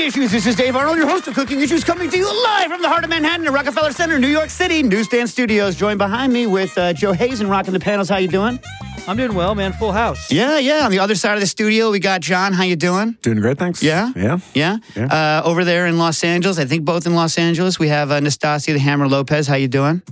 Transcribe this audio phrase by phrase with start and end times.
[0.00, 0.32] Issues.
[0.32, 2.88] This is Dave Arnold, your host of Cooking Issues, coming to you live from the
[2.88, 5.76] heart of Manhattan at Rockefeller Center, New York City, Newsstand Studios.
[5.76, 8.08] Joined behind me with uh, Joe Hazen rocking the panels.
[8.08, 8.58] How you doing?
[9.06, 9.72] I'm doing well, man.
[9.74, 10.30] Full house.
[10.32, 10.84] Yeah, yeah.
[10.84, 12.52] On the other side of the studio, we got John.
[12.52, 13.16] How you doing?
[13.22, 13.82] Doing great, thanks.
[13.82, 14.12] Yeah?
[14.16, 14.38] Yeah.
[14.54, 14.78] Yeah.
[14.96, 18.20] Uh, over there in Los Angeles, I think both in Los Angeles, we have uh,
[18.20, 19.46] Nastasia the Hammer Lopez.
[19.46, 20.02] How you doing?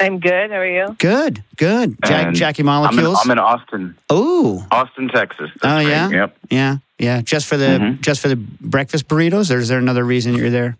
[0.00, 0.50] I'm good.
[0.50, 0.96] How are you?
[0.98, 1.96] Good, good.
[2.04, 3.18] Jack, And Jackie I'm in, Molecules.
[3.24, 5.50] I'm in Austin, oh, Austin, Texas.
[5.62, 5.88] That's oh great.
[5.90, 6.36] yeah, Yep.
[6.50, 7.20] yeah, yeah.
[7.20, 8.00] Just for the Mhm.
[8.00, 10.76] just for the breakfast burritos, or is there another reason you're there?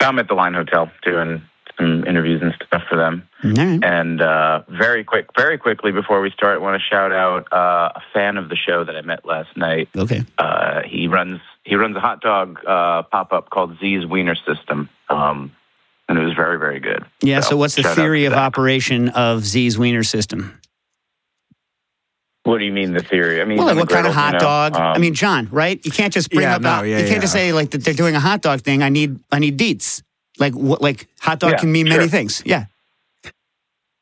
[0.00, 1.42] I'm at the Line Hotel doing
[1.78, 3.22] some interviews and stuff for them.
[3.44, 3.82] Right.
[3.82, 7.92] And uh, very quick, very quickly before we start, I want to shout out uh,
[7.94, 9.88] a fan of the show that I met last night.
[9.96, 10.22] Okay.
[10.38, 14.88] Uh, he runs he runs a hot dog uh, pop up called Z's Wiener System,
[15.10, 15.52] um,
[16.08, 17.04] and it was very very good.
[17.22, 17.40] Yeah.
[17.40, 18.38] So, what's the theory of that.
[18.38, 20.58] operation of Z's Wiener System?
[22.46, 23.40] What do you mean the theory?
[23.40, 24.38] I mean, Well, like what kind of hot you know?
[24.38, 24.76] dog?
[24.76, 25.84] I Um, mean, John, right?
[25.84, 26.62] You can't just bring Yeah, up.
[26.62, 28.82] no, a- yeah, you can't just say like that they're doing a hot dog thing.
[28.84, 30.02] I need I need deets.
[30.38, 30.80] Like what?
[30.80, 32.42] Like hot dog Yeah, can mean many things.
[32.46, 32.66] Yeah.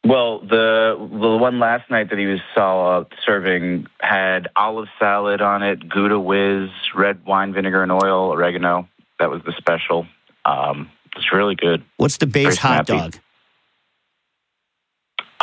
[0.04, 5.62] Well, the the one last night that he was saw serving had olive salad on
[5.62, 8.86] it, Gouda whiz, red wine vinegar and oil, oregano.
[9.18, 10.06] That was the special.
[10.44, 11.82] Um, it's really good.
[11.96, 13.00] What's the base Very hot snappy.
[13.00, 13.18] dog?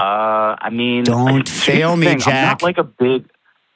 [0.02, 2.48] Uh, I mean, Don't fail me, thing, I'm Jack.
[2.48, 3.30] not like a big.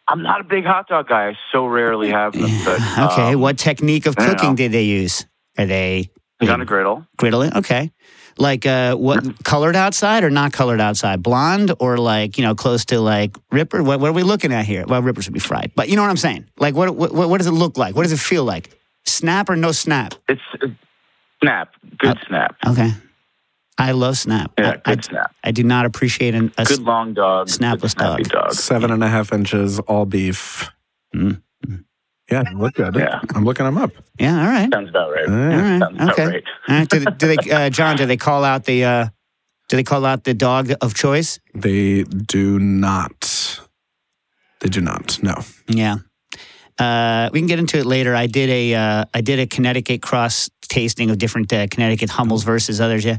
[0.07, 1.29] I'm not a big hot dog guy.
[1.29, 2.49] I so rarely have them.
[2.63, 2.79] But,
[3.11, 3.33] okay.
[3.33, 5.25] um, what technique of cooking did they use?
[5.57, 6.09] Are they
[6.41, 7.05] on a griddle.
[7.17, 7.55] griddling?
[7.55, 7.91] Okay.
[8.37, 11.23] Like uh, what colored outside or not colored outside?
[11.23, 13.81] Blonde or like you know close to like Ripper?
[13.81, 14.83] What, what are we looking at here?
[14.85, 16.49] Well, Rippers would be fried, but you know what I'm saying.
[16.57, 17.95] Like what what what does it look like?
[17.95, 18.77] What does it feel like?
[19.05, 20.15] Snap or no snap?
[20.27, 20.67] It's uh,
[21.41, 21.69] snap.
[21.97, 22.57] Good snap.
[22.65, 22.91] Okay.
[23.77, 24.51] I love snap.
[24.57, 25.35] Yeah, I, good snap.
[25.43, 27.47] I, I do not appreciate an, a Good long dog.
[27.47, 28.23] snapless dog.
[28.29, 28.53] dog.
[28.53, 30.69] Seven and a half inches, all beef.
[31.13, 31.41] Mm.
[32.31, 32.95] Yeah, they look good.
[32.95, 33.19] Yeah.
[33.35, 33.91] I'm looking them up.
[34.17, 34.39] yeah.
[34.39, 34.69] All right.
[34.73, 35.27] Sounds about right.
[35.27, 35.71] All Yeah.
[35.73, 35.79] right.
[35.81, 36.25] Sounds about Okay.
[36.25, 36.43] right.
[36.69, 36.89] All right.
[36.89, 37.97] Do, they- do they, uh, John?
[37.97, 38.83] Do they call out the?
[38.85, 39.07] Uh,
[39.69, 41.39] do they call out the dog of choice?
[41.53, 43.59] They do not.
[44.61, 45.21] They do not.
[45.21, 45.35] No.
[45.67, 45.97] Yeah.
[46.77, 48.13] Uh, we can get into it later.
[48.15, 52.43] I did a uh, I did a Connecticut cross tasting of different uh, Connecticut Hummels
[52.43, 53.05] versus others.
[53.05, 53.17] Yeah,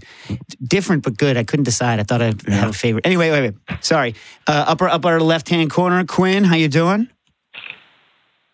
[0.62, 1.36] different but good.
[1.38, 1.98] I couldn't decide.
[1.98, 3.06] I thought I'd have a favorite.
[3.06, 3.82] Anyway, wait, wait.
[3.84, 4.14] Sorry.
[4.46, 6.44] Uh, upper upper left hand corner, Quinn.
[6.44, 7.08] How you doing?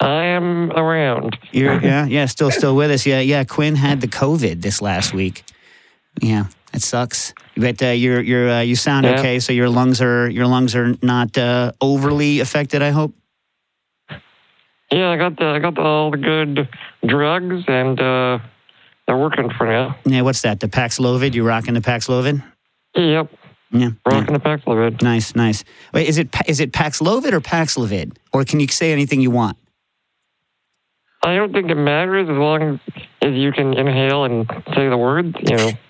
[0.00, 1.36] I am around.
[1.52, 3.04] You're yeah yeah still still with us.
[3.06, 3.44] Yeah yeah.
[3.44, 5.42] Quinn had the COVID this last week.
[6.20, 7.34] Yeah, it sucks.
[7.56, 9.18] But uh, you're you're uh, you sound Yeah.
[9.18, 9.40] okay.
[9.40, 12.82] So your lungs are your lungs are not uh, overly affected.
[12.82, 13.14] I hope.
[14.92, 16.68] Yeah, I got the I got the, all the good
[17.06, 18.38] drugs, and uh,
[19.06, 19.96] they're working for now.
[20.04, 20.20] Yeah.
[20.20, 20.60] What's that?
[20.60, 21.34] The Paxlovid.
[21.34, 22.44] You rocking the Paxlovid?
[22.94, 23.30] Yep,
[23.72, 23.78] Yeah.
[23.80, 23.88] yeah.
[24.06, 25.00] rocking the Paxlovid.
[25.00, 25.64] Nice, nice.
[25.94, 29.56] Wait, is it is it Paxlovid or Paxlovid, or can you say anything you want?
[31.24, 32.80] I don't think it matters as long
[33.22, 35.34] as you can inhale and say the words.
[35.48, 35.70] You know.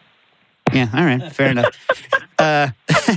[0.73, 1.77] Yeah, all right, fair enough.
[2.43, 2.69] Uh,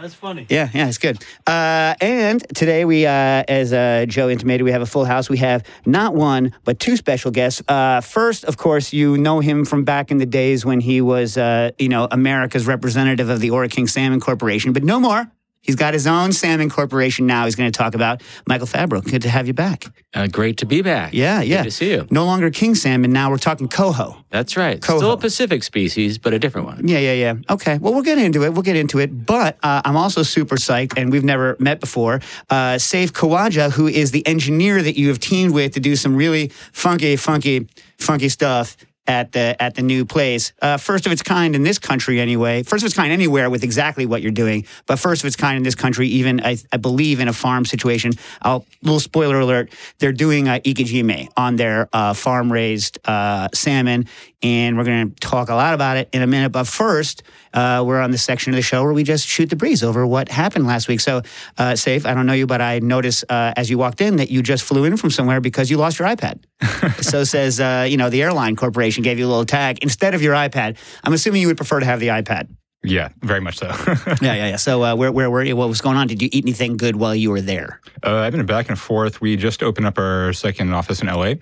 [0.00, 0.46] That's funny.
[0.48, 1.22] yeah, yeah, it's good.
[1.46, 3.10] Uh, and today we, uh,
[3.48, 5.28] as uh, Joe intimated, we have a full house.
[5.30, 7.62] We have not one but two special guests.
[7.68, 11.36] Uh, first, of course, you know him from back in the days when he was,
[11.36, 15.30] uh, you know, America's representative of the Ora King Salmon Corporation, but no more.
[15.66, 17.44] He's got his own salmon corporation now.
[17.44, 19.02] He's going to talk about Michael Fabbro.
[19.04, 19.84] Good to have you back.
[20.14, 21.12] Uh, great to be back.
[21.12, 21.58] Yeah, yeah.
[21.58, 22.06] Good to see you.
[22.10, 23.12] No longer king salmon.
[23.12, 24.16] Now we're talking coho.
[24.30, 24.80] That's right.
[24.80, 24.98] Coho.
[24.98, 26.86] Still a Pacific species, but a different one.
[26.86, 27.34] Yeah, yeah, yeah.
[27.50, 27.78] Okay.
[27.78, 28.52] Well, we'll get into it.
[28.52, 29.26] We'll get into it.
[29.26, 32.20] But uh, I'm also super psyched, and we've never met before.
[32.48, 36.14] Uh, Saif Khawaja, who is the engineer that you have teamed with to do some
[36.14, 37.66] really funky, funky,
[37.98, 40.52] funky stuff at the at the new place.
[40.60, 42.62] Uh, first of its kind in this country, anyway.
[42.62, 45.56] First of its kind anywhere with exactly what you're doing, but first of its kind
[45.56, 48.12] in this country, even I, I believe in a farm situation.
[48.42, 54.06] I'll little spoiler alert: they're doing uh, ikejime on their uh, farm raised uh, salmon,
[54.42, 56.50] and we're going to talk a lot about it in a minute.
[56.50, 57.22] But first,
[57.54, 60.06] uh, we're on the section of the show where we just shoot the breeze over
[60.06, 61.00] what happened last week.
[61.00, 61.18] So,
[61.58, 64.30] uh, Saif, I don't know you, but I noticed uh, as you walked in that
[64.30, 66.40] you just flew in from somewhere because you lost your iPad.
[67.02, 70.22] so says, uh, you know, the airline corporation gave you a little tag instead of
[70.22, 70.76] your iPad.
[71.02, 72.48] I'm assuming you would prefer to have the iPad.
[72.84, 73.66] Yeah, very much so.
[74.22, 74.56] Yeah, yeah, yeah.
[74.56, 75.56] So, uh, where, where were you?
[75.56, 76.06] What was going on?
[76.06, 77.80] Did you eat anything good while you were there?
[78.04, 79.20] uh, I've been back and forth.
[79.20, 81.34] We just opened up our second office in LA,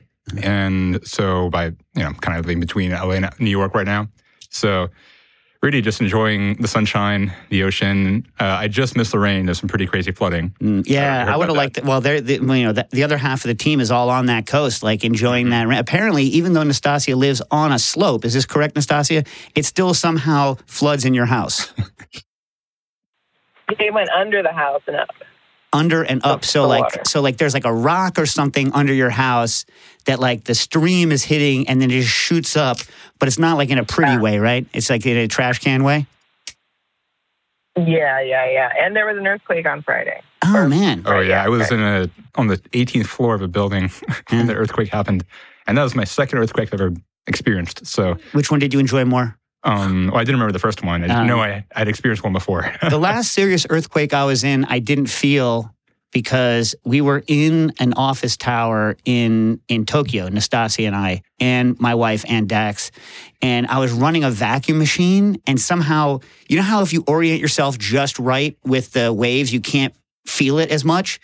[0.43, 4.09] and so by you know kind of in between LA and New York right now.
[4.51, 4.89] So
[5.63, 8.27] really just enjoying the sunshine, the ocean.
[8.39, 9.47] Uh, I just missed the rain.
[9.47, 10.51] There's some pretty crazy flooding.
[10.61, 11.79] Mm, yeah, heard I would have liked.
[11.79, 11.85] It.
[11.85, 14.27] Well, they're the, you know the, the other half of the team is all on
[14.27, 15.67] that coast, like enjoying that.
[15.67, 15.79] rain.
[15.79, 19.25] Apparently, even though Nastasia lives on a slope, is this correct, Nastasia?
[19.55, 21.73] It still somehow floods in your house.
[23.79, 25.09] They went under the house and up.
[25.75, 26.37] Under and up.
[26.37, 27.03] Up So like water.
[27.07, 29.67] so like there's like a rock or something under your house
[30.07, 32.79] that like the stream is hitting and then it just shoots up,
[33.19, 34.21] but it's not like in a pretty Yeah.
[34.21, 34.67] way, right?
[34.73, 36.07] It's like in a trash can way.
[37.77, 38.71] Yeah, yeah, yeah.
[38.81, 40.21] And there was an earthquake on Friday.
[40.45, 41.03] Oh man.
[41.07, 41.73] Oh yeah, yeah, I was right.
[41.73, 44.39] in a on the 18th floor of a building Yeah.
[44.39, 45.25] when the earthquake happened,
[45.67, 46.93] and that was my second earthquake I've ever
[47.27, 47.87] experienced.
[47.87, 49.37] So, Which one did you enjoy more?
[49.65, 51.03] Um, well, I didn't remember the first one.
[51.03, 52.73] I didn't Um, know I I'd experienced one before.
[52.91, 55.71] the last serious earthquake I was in, I didn't feel
[56.13, 61.95] because we were in an office tower in in Tokyo, Nastasia and I, and my
[61.95, 62.91] wife and Dax,
[63.43, 67.41] and I was running a vacuum machine, and somehow, you know how if you orient
[67.41, 69.93] yourself just right with the waves, you can't
[70.27, 71.19] feel it as much,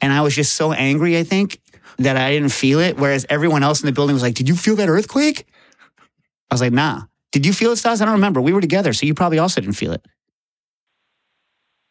[0.00, 1.60] and I was just so angry, I think.
[1.98, 4.54] That I didn't feel it, whereas everyone else in the building was like, "Did you
[4.54, 5.46] feel that earthquake?"
[6.50, 7.04] I was like, "Nah."
[7.36, 8.00] Did you feel it, Stas?
[8.00, 8.40] I don't remember.
[8.40, 10.02] We were together, so you probably also didn't feel it.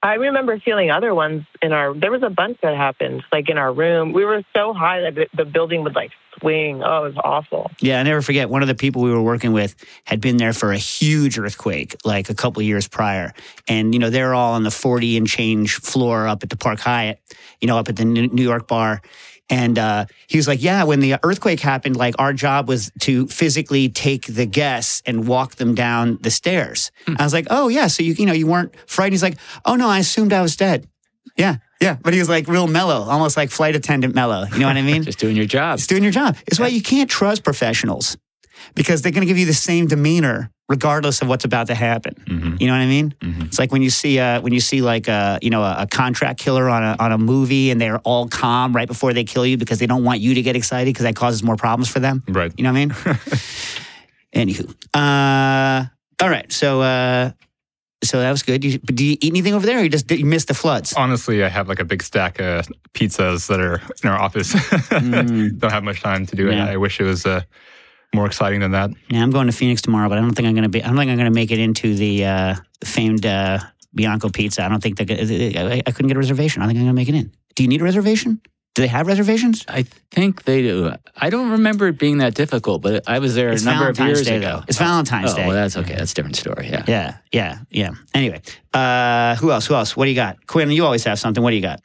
[0.02, 1.94] I remember feeling other ones in our.
[1.94, 4.12] There was a bunch that happened, like in our room.
[4.12, 6.10] We were so high that the, building would like
[6.40, 6.82] swing.
[6.84, 7.70] Oh, it was awful.
[7.80, 8.50] Yeah, I never forget.
[8.50, 9.76] One of the people we were working with
[10.06, 13.32] had been there for a huge earthquake, like a couple of years prior,
[13.68, 16.80] and you know they're all on the forty and change floor up at the Park
[16.80, 17.20] Hyatt,
[17.62, 19.00] you know, up at the New York bar.
[19.50, 23.28] And uh, he was like, "Yeah, when the earthquake happened, like our job was to
[23.28, 27.88] physically take the guests and walk them down the stairs." I was like, "Oh yeah,
[27.88, 30.56] so you you know you weren't frightened?" He's like, "Oh no, I assumed I was
[30.56, 30.88] dead."
[31.38, 34.46] Yeah, yeah, but he was like real mellow, almost like flight attendant mellow.
[34.52, 35.04] You know what I mean?
[35.12, 35.78] Just doing your job.
[35.78, 36.38] It's doing your job.
[36.48, 38.18] It's why you can't trust professionals
[38.76, 42.16] because they're going to give you the same demeanor regardless of what's about to happen.
[42.28, 42.60] Mhm.
[42.60, 43.14] You know what I mean?
[43.22, 43.46] Mhm.
[43.46, 45.88] It's like when you see uh, when you see like a you know a, a
[45.88, 49.46] contract killer on a on a movie and they're all calm right before they kill
[49.46, 52.00] you because they don't want you to get excited because that causes more problems for
[52.00, 52.24] them.
[52.28, 52.52] right.
[52.58, 53.18] You know what I mean?
[54.36, 55.86] Anywho, uh,
[56.22, 56.52] all right.
[56.52, 57.32] So uh,
[58.04, 58.64] so that was good.
[58.66, 59.80] You, but do you eat anything over there?
[59.80, 60.94] Or you just you missed the floods?
[60.94, 64.54] Honestly, I have like a big stack of pizzas that are in our office.
[64.96, 65.58] Mm.
[65.60, 66.56] Don't have much time to do it.
[66.56, 66.66] Yeah.
[66.68, 67.42] I wish it was uh,
[68.16, 68.92] more exciting than that.
[69.10, 70.84] Yeah, I'm going to Phoenix tomorrow, but I don't think I'm going to be.
[70.84, 73.60] I don't think I'm going to make it into the uh, famed uh,
[73.94, 74.64] Bianco Pizza.
[74.64, 76.62] I don't think that I, I couldn't get a reservation.
[76.62, 77.32] I don't think I'm going to make it in.
[77.56, 78.42] Do you need a reservation?
[78.76, 79.64] Do they have reservations?
[79.70, 80.92] I think they do.
[81.16, 84.20] I don't remember it being that difficult, but I was there It's a number Valentine's
[84.20, 84.58] of years Day, ago.
[84.58, 84.64] though.
[84.68, 85.48] It's Valentine's oh, Day.
[85.48, 85.96] well, that's okay.
[85.96, 86.68] That's a different story.
[86.68, 86.84] Yeah.
[86.86, 87.92] Yeah, yeah, yeah.
[88.14, 88.42] Anyway,
[88.74, 89.66] uh, who else?
[89.68, 89.96] Who else?
[89.96, 90.46] What do you got?
[90.46, 91.42] Quinn, you always have something.
[91.42, 91.80] What do you got?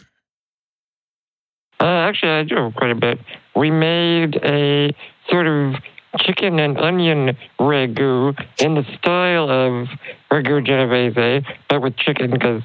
[1.81, 3.21] Uh, actually, I do have quite a bit.
[3.55, 4.93] We made a
[5.31, 5.77] sort of
[6.19, 9.89] chicken and onion ragu in the style of
[10.31, 12.63] ragu genovese, but with chicken because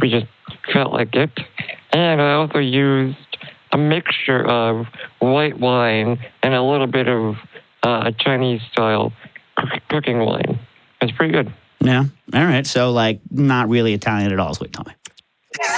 [0.00, 0.26] we just
[0.72, 1.30] felt like it.
[1.92, 3.16] And I also used
[3.72, 4.86] a mixture of
[5.18, 7.36] white wine and a little bit of
[7.82, 9.12] uh, Chinese style
[9.88, 10.58] cooking wine.
[11.00, 11.52] It's pretty good.
[11.80, 12.04] Yeah.
[12.34, 12.66] All right.
[12.66, 15.12] So, like, not really Italian at all is what you're telling me.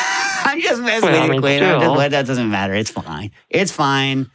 [0.45, 1.63] I'm just messing Well, with you, mean, Quinn.
[1.63, 2.09] I'm just- still.
[2.11, 2.75] that doesn't matter.
[2.75, 3.31] It's fine.
[3.51, 4.31] It's fine.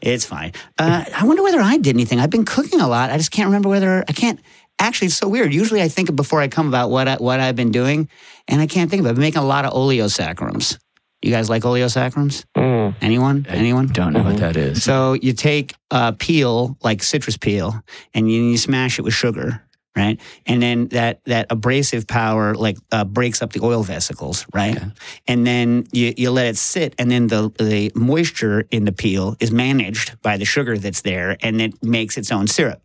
[0.00, 0.52] It's fine.
[0.78, 2.20] Uh, I wonder whether I did anything.
[2.20, 3.10] I've been cooking a lot.
[3.10, 4.40] I just can't remember whether I can't.
[4.78, 5.52] Actually, it's so weird.
[5.52, 8.08] Usually, I think before I come about what I, what I've been doing,
[8.48, 9.10] and I can't think of it.
[9.10, 10.78] I've been making a lot of oleosaccharides.
[11.22, 12.44] You guys like oleosaccharides?
[12.56, 12.94] Mm.
[13.02, 13.46] Anyone?
[13.48, 13.88] I Anyone?
[13.88, 14.82] Don't know what that is.
[14.82, 17.82] So you take uh, peel, like citrus peel,
[18.14, 19.62] and you, you smash it with sugar,
[19.96, 20.20] right?
[20.46, 24.76] And then that that abrasive power like uh, breaks up the oil vesicles, right?
[24.76, 24.86] Okay.
[25.26, 29.36] And then you, you let it sit, and then the the moisture in the peel
[29.40, 32.82] is managed by the sugar that's there, and it makes its own syrup,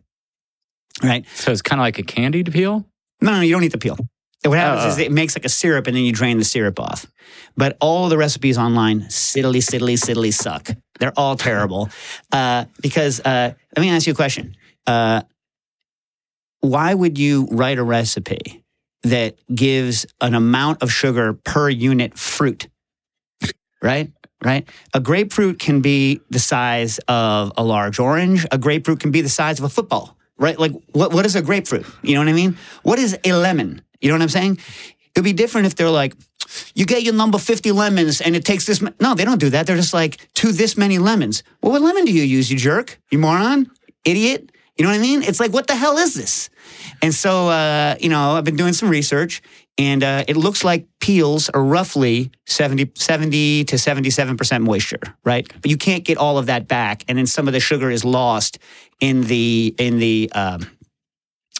[1.02, 1.24] right?
[1.34, 2.84] So it's kind of like a candied peel.
[3.20, 3.96] No, no, you don't need the peel.
[4.44, 5.02] What happens Oh, is oh.
[5.02, 7.06] it makes like a syrup, and then you drain the syrup off.
[7.56, 10.68] But all the recipes online, siddly, siddly, siddly suck.
[11.00, 11.88] They're all terrible.
[12.32, 14.54] Uh, because uh, let me ask you a question.
[16.60, 18.64] Why would you write a recipe
[19.02, 22.68] that gives an amount of sugar per unit fruit?
[23.82, 24.12] Right?
[24.44, 24.68] Right?
[24.94, 28.46] A grapefruit can be the size of a large orange.
[28.50, 30.16] A grapefruit can be the size of a football.
[30.38, 30.58] Right?
[30.58, 31.86] Like, what, what is a grapefruit?
[32.02, 32.58] You know what I mean?
[32.82, 33.82] What is a lemon?
[34.00, 34.58] You know what I'm saying?
[35.14, 36.14] It'd be different if they're like,
[36.74, 38.80] you get your number 50 lemons and it takes this.
[38.80, 39.66] ma-" No, they don't do that.
[39.66, 41.42] They're just like, to this many lemons.
[41.62, 43.00] Well, what lemon do you use, you jerk?
[43.10, 43.70] You moron?
[44.04, 44.52] Idiot?
[44.76, 45.22] You know what I mean?
[45.22, 46.50] It's like, what the hell is this?
[47.00, 49.42] And so, uh, you know, I've been doing some research
[49.78, 55.50] and uh, it looks like peels are roughly 70, 70 to 77% moisture, right?
[55.60, 57.04] But you can't get all of that back.
[57.08, 58.58] And then some of the sugar is lost
[59.00, 60.66] in the, in the, um,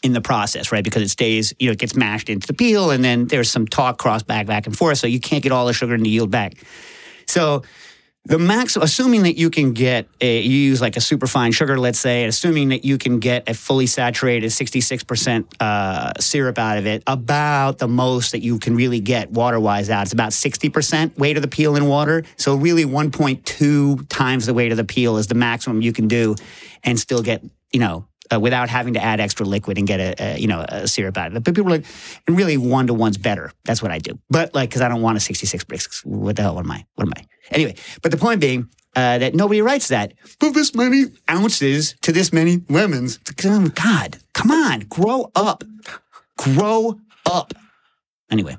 [0.02, 0.84] in the process, right?
[0.84, 3.66] Because it stays, you know, it gets mashed into the peel, and then there's some
[3.66, 6.10] talk cross back, back and forth, so you can't get all the sugar and the
[6.10, 6.54] yield back.
[7.26, 7.62] So
[8.26, 12.00] The max, assuming that you can get a, you use like a superfine sugar, let's
[12.00, 17.04] say, assuming that you can get a fully saturated 66% uh, syrup out of it,
[17.06, 20.02] about the most that you can really get water wise out.
[20.02, 22.24] It's about 60% weight of the peel in water.
[22.36, 26.34] So, really, 1.2 times the weight of the peel is the maximum you can do
[26.82, 30.14] and still get, you know, uh, without having to add extra liquid and get a,
[30.22, 31.44] a you know a syrup out of it.
[31.44, 31.86] But people are like,
[32.26, 33.52] and really one to one's better.
[33.64, 34.18] That's what I do.
[34.30, 36.04] But like, because I don't want a 66 Brix.
[36.04, 36.54] What the hell?
[36.54, 36.84] What am I?
[36.94, 37.26] What am I?
[37.50, 40.14] Anyway, but the point being uh, that nobody writes that.
[40.40, 43.18] For this many ounces to this many lemons.
[43.18, 45.62] God, come on, grow up.
[46.38, 47.52] Grow up.
[48.28, 48.56] Anyway,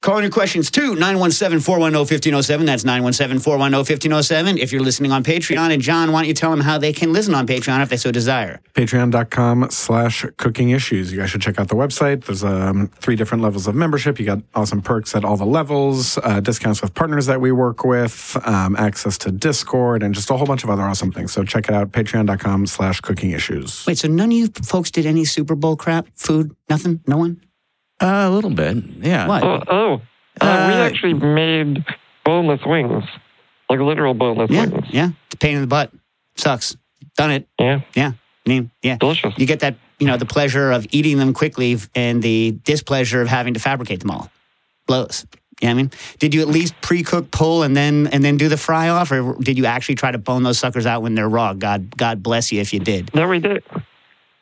[0.00, 2.64] calling your questions to 917 410 1507.
[2.64, 4.56] That's 917 410 1507.
[4.56, 7.12] If you're listening on Patreon, and John, why don't you tell them how they can
[7.12, 8.60] listen on Patreon if they so desire?
[8.72, 11.12] Patreon.com slash cooking issues.
[11.12, 12.24] You guys should check out the website.
[12.24, 14.18] There's um, three different levels of membership.
[14.18, 17.84] You got awesome perks at all the levels, uh, discounts with partners that we work
[17.84, 21.32] with, um, access to Discord, and just a whole bunch of other awesome things.
[21.32, 23.84] So check it out, patreon.com slash cooking issues.
[23.86, 26.06] Wait, so none of you folks did any Super Bowl crap?
[26.14, 26.56] Food?
[26.70, 27.00] Nothing?
[27.06, 27.42] No one?
[28.00, 28.76] Uh, a little bit.
[29.00, 29.26] Yeah.
[29.26, 29.42] What?
[29.42, 29.94] Oh, oh.
[30.40, 31.84] Uh, we Uh, actually made
[32.24, 33.04] boneless wings,
[33.68, 34.86] like literal boneless Yeah, wings.
[34.90, 35.08] yeah.
[35.26, 35.90] It's a pain in the butt.
[36.36, 36.76] Sucks.
[37.16, 37.46] Done it.
[37.58, 38.12] Yeah, Yeah.
[38.46, 38.96] I mean, yeah.
[38.96, 39.34] delicious.
[39.36, 43.28] You get that, you know, the pleasure of eating them quickly and the displeasure of
[43.28, 44.30] having to fabricate them all.
[44.86, 45.26] Blows.
[45.60, 48.56] Yeah, I mean, did you at least pre-cook, pull, and then and then do the
[48.56, 51.52] fry off, or did you actually try to bone those suckers out when they're raw?
[51.52, 53.14] God, God bless you if you did.
[53.14, 53.62] No, we did.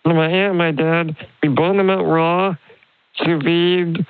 [0.04, 2.54] My aunt and my dad, we boned them out raw,
[3.24, 4.06] sous vide,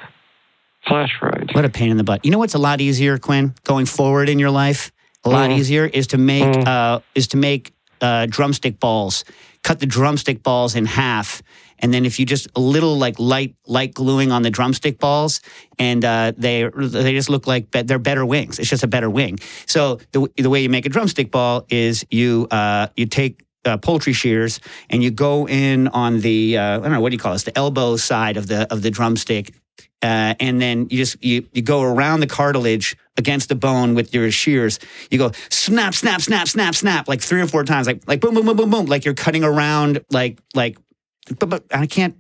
[0.87, 1.51] flash fried.
[1.53, 2.25] What a pain in the butt.
[2.25, 4.91] You know what's a lot easier, Quinn, going forward in your life?
[5.25, 5.59] A lot Mm.
[5.59, 6.67] easier is to make Mm.
[6.67, 9.25] uh, is to make uh, drumstick balls.
[9.65, 11.43] Cut the drumstick balls in half,
[11.81, 15.41] and then if you just a little like light light gluing on the drumstick balls,
[15.81, 18.61] and uh, they they just look like be- they're better wings.
[18.61, 19.39] It's just a better wing.
[19.67, 23.77] So the the way you make a drumstick ball is you uh, you take uh,
[23.77, 24.61] poultry shears
[24.91, 27.45] and you go in on the uh, I don't know what do you call this
[27.45, 29.53] the elbow side of the of the drumstick
[30.01, 34.15] uh, and then you just you, you go around the cartilage against the bone with
[34.15, 34.79] your shears.
[35.11, 38.35] You go snap, snap, snap, snap, snap, like three or four times, like like boom,
[38.35, 40.79] boom, boom, boom, boom, like you're cutting around, like like.
[41.39, 42.17] But, but I can't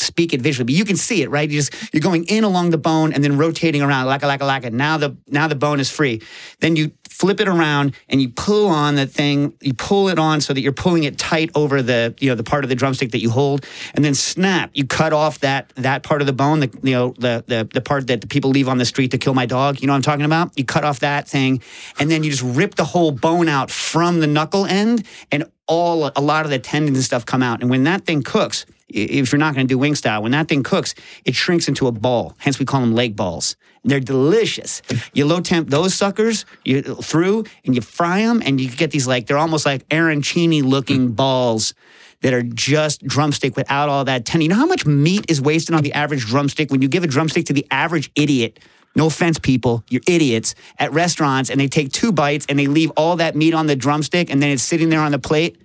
[0.00, 1.50] speak it visually, but you can see it, right?
[1.50, 4.40] You just you're going in along the bone and then rotating around, like a like
[4.40, 4.70] a like a.
[4.70, 6.22] Now the now the bone is free.
[6.60, 9.54] Then you flip it around and you pull on the thing.
[9.60, 12.44] You pull it on so that you're pulling it tight over the you know the
[12.44, 14.70] part of the drumstick that you hold, and then snap.
[14.74, 17.80] You cut off that that part of the bone, the you know the the the
[17.80, 19.80] part that the people leave on the street to kill my dog.
[19.80, 20.56] You know what I'm talking about?
[20.58, 21.62] You cut off that thing,
[21.98, 26.10] and then you just rip the whole bone out from the knuckle end, and all
[26.14, 27.60] a lot of the tendons and stuff come out.
[27.60, 30.48] And when that thing cooks, if you're not going to do wing style, when that
[30.48, 32.34] thing cooks, it shrinks into a ball.
[32.38, 33.56] Hence, we call them leg balls.
[33.84, 34.82] They're delicious.
[35.12, 39.06] You low temp those suckers you through, and you fry them, and you get these
[39.06, 41.16] like they're almost like arancini looking mm.
[41.16, 41.74] balls
[42.22, 44.42] that are just drumstick without all that tendon.
[44.42, 47.06] You know how much meat is wasted on the average drumstick when you give a
[47.06, 48.58] drumstick to the average idiot.
[48.94, 52.90] No offense, people, you're idiots at restaurants, and they take two bites and they leave
[52.96, 55.60] all that meat on the drumstick, and then it's sitting there on the plate.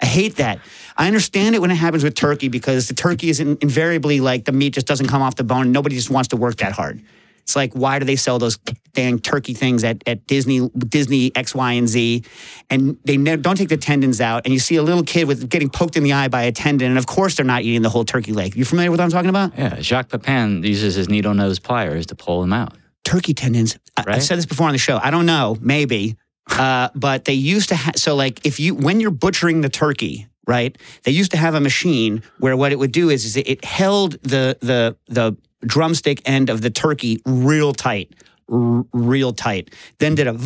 [0.00, 0.58] I hate that.
[0.96, 4.44] I understand it when it happens with turkey because the turkey is in, invariably like
[4.44, 5.72] the meat just doesn't come off the bone.
[5.72, 7.02] Nobody just wants to work that hard.
[7.42, 8.56] It's like why do they sell those
[8.92, 12.22] dang turkey things at, at Disney Disney X Y and Z,
[12.70, 15.50] and they ne- don't take the tendons out, and you see a little kid with
[15.50, 17.88] getting poked in the eye by a tendon, and of course they're not eating the
[17.90, 18.54] whole turkey leg.
[18.54, 19.58] You familiar with what I'm talking about?
[19.58, 22.74] Yeah, Jacques Pepin uses his needle nose pliers to pull them out.
[23.04, 23.76] turkey tendons.
[23.96, 24.22] I, I Right?
[24.22, 25.00] said this before on the show.
[25.02, 26.16] I don't know, maybe,
[26.48, 27.96] uh, but they used to have.
[27.96, 30.76] So, like, if you when you're butchering the turkey, right?
[31.04, 34.12] They used to have a machine where what it would do is, is it held
[34.22, 38.12] the the the drumstick end of the turkey real tight.
[38.50, 40.36] r- Real tight, then did a,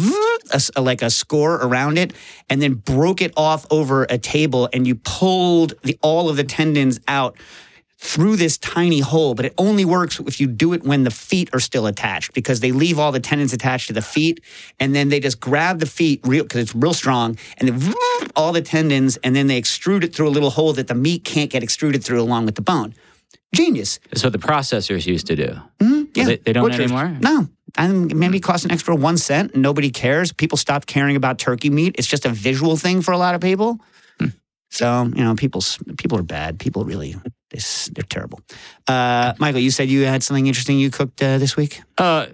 [0.76, 2.12] a like a score around it,
[2.48, 6.44] and then broke it off over a table, and you pulled the all of the
[6.44, 7.36] tendons out
[7.98, 11.48] through this tiny hole, but it only works if you do it when the feet
[11.54, 14.40] are still attached because they leave all the tendons attached to the feet
[14.78, 17.94] and then they just grab the feet real because it's real strong and then
[18.36, 21.24] all the tendons and then they extrude it through a little hole that the meat
[21.24, 22.94] can't get extruded through along with the bone.
[23.54, 23.98] Genius.
[24.10, 25.56] That's what the processors used to do.
[25.80, 26.24] Mhm, yeah.
[26.24, 26.90] They- they don't Butchers.
[26.90, 27.16] anymore?
[27.20, 27.48] No.
[27.78, 29.52] And maybe it costs an extra one cent.
[29.54, 30.32] And nobody cares.
[30.32, 31.94] People stop caring about turkey meat.
[31.98, 33.78] It's just a visual thing for a lot of people.
[34.20, 34.28] Hmm.
[34.70, 36.58] So you know, people's people are bad.
[36.58, 37.16] People really
[37.50, 38.40] they, s- they're terrible.
[38.88, 41.80] Uh, Michael, you said you had something interesting you cooked uh, this week.
[41.98, 42.26] Uh,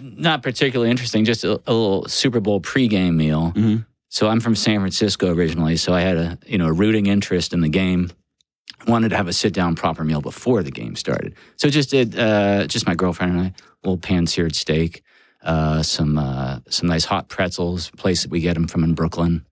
[0.00, 3.52] not particularly interesting, just a, a little Super Bowl pregame meal.
[3.54, 3.86] Mhm.
[4.08, 7.52] So I'm from San Francisco originally, so I had a you know a rooting interest
[7.52, 8.10] in the game.
[8.86, 11.34] Wanted to have a sit down proper meal before the game started.
[11.56, 13.52] So just did uh, just my girlfriend and I a
[13.84, 15.02] little pan seared steak.
[15.44, 19.46] uh, some uh, some nice hot pretzels, place that we get them from in Brooklyn,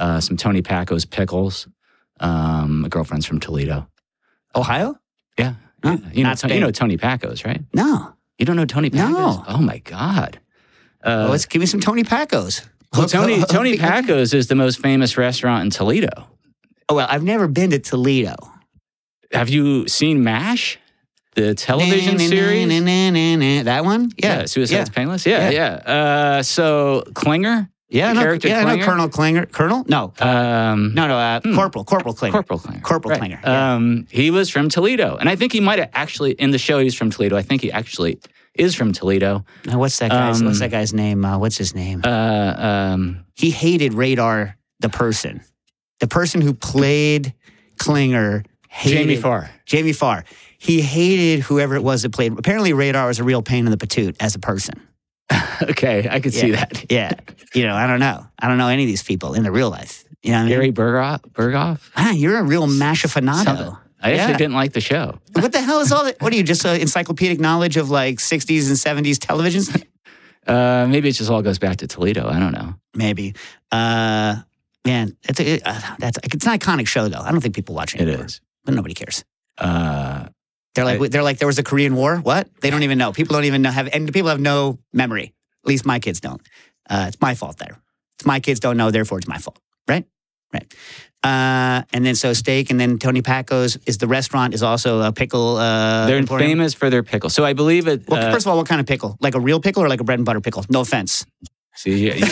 [0.00, 1.68] uh, some Tony Packo's pickles.
[2.20, 3.86] Um, my girlfriend's from Toledo.
[4.54, 4.96] Ohio?
[5.38, 5.96] Yeah, Huh?
[6.12, 7.62] you know, you know Tony Packo's, right?
[7.72, 8.12] No.
[8.38, 9.36] You don't know Tony Packo's?
[9.36, 9.44] No.
[9.48, 10.38] Oh my God.
[11.02, 12.66] Uh, Well, let's give me some Tony Packos.
[12.96, 16.26] well, Tony Tony Packo's is the most famous restaurant in Toledo.
[16.88, 18.34] Oh, well, I've never been to Toledo.
[19.32, 20.78] Have you seen MASH,
[21.36, 22.82] the television Na, na, series?
[22.82, 23.62] na.
[23.62, 24.10] That one?
[24.18, 24.44] Yeah.
[24.46, 24.94] Suicide's yeah.
[24.94, 25.24] Painless.
[25.24, 25.72] Yeah, yeah.
[25.74, 29.46] Uh, so Klinger, Yeah, no, character yeah, no, Colonel Klinger.
[29.46, 29.84] Colonel?
[29.88, 30.12] No.
[30.20, 31.54] um, No, no, uh, Hmm.
[31.56, 31.84] Corporal.
[31.84, 32.32] Corporal Klinger.
[32.32, 32.80] Corporal Klinger.
[32.82, 33.18] Corporal Right.
[33.18, 33.40] Klinger.
[33.42, 33.74] Yeah.
[33.74, 36.78] Um, he was from Toledo, and I think he might have actually in the show
[36.78, 37.36] he's from Toledo.
[37.36, 38.20] I think he actually
[38.54, 39.44] is from Toledo.
[39.66, 40.40] Now, what's that guy's?
[40.40, 41.24] um, what's that guy's name?
[41.24, 42.02] Uh, what's his name?
[42.04, 45.40] Uh, um, he hated Radar, the person,
[45.98, 47.34] the person who played
[47.78, 48.44] Klinger.
[48.68, 49.50] Hated, Jamie Farr.
[49.66, 50.24] Jamie Farr.
[50.58, 52.38] He hated whoever it was that played.
[52.38, 54.74] Apparently, Radar was a real pain in the patoot as a person.
[55.62, 56.84] okay, I could see that.
[56.90, 57.12] Yeah,
[57.54, 58.26] you know, I don't know.
[58.38, 60.04] I don't know any of these people in the real life.
[60.22, 60.52] You know, what I mean?
[60.54, 61.20] Gary Burghoff.
[61.32, 61.90] Burghoff.
[61.96, 63.44] Ah, you're a real mashafanado.
[63.44, 63.76] Something.
[64.02, 64.36] I actually Yeah.
[64.38, 65.18] didn't like the show.
[65.34, 66.20] What the hell is all that?
[66.20, 69.84] What are you just uh, encyclopedic knowledge of like 60s and 70s televisions?
[70.46, 72.26] Uh, maybe it just all goes back to Toledo.
[72.26, 72.74] I don't know.
[72.94, 73.34] Maybe.
[73.70, 74.36] Uh,
[74.86, 77.20] man, it's a, uh, that's it's an iconic show though.
[77.20, 78.00] I don't think people watch it.
[78.00, 78.40] It anymore, is.
[78.64, 79.22] but nobody cares.
[79.58, 80.28] Uh,
[80.74, 82.16] They're like I- they're like there was a Korean War.
[82.18, 82.48] What?
[82.60, 83.12] They don't even know.
[83.12, 85.32] People don't even know have and people have no memory.
[85.64, 86.40] At least my kids don't.
[86.88, 87.76] Uh, it's my fault there.
[88.18, 89.58] It's my kids don't know, therefore it's my fault.
[89.88, 90.04] Right?
[90.52, 90.72] Right.
[91.22, 95.12] Uh, and then so steak, and then Tony Packo's is the restaurant is also a
[95.12, 95.56] pickle.
[95.58, 96.48] Uh, they're emporium.
[96.50, 97.28] famous for their pickle.
[97.30, 98.08] So I believe it.
[98.08, 99.16] Well, uh, first of all, what kind of pickle?
[99.20, 100.64] Like a real pickle or like a bread and butter pickle?
[100.70, 101.26] No offense.
[101.76, 102.26] see, you- you're gonna,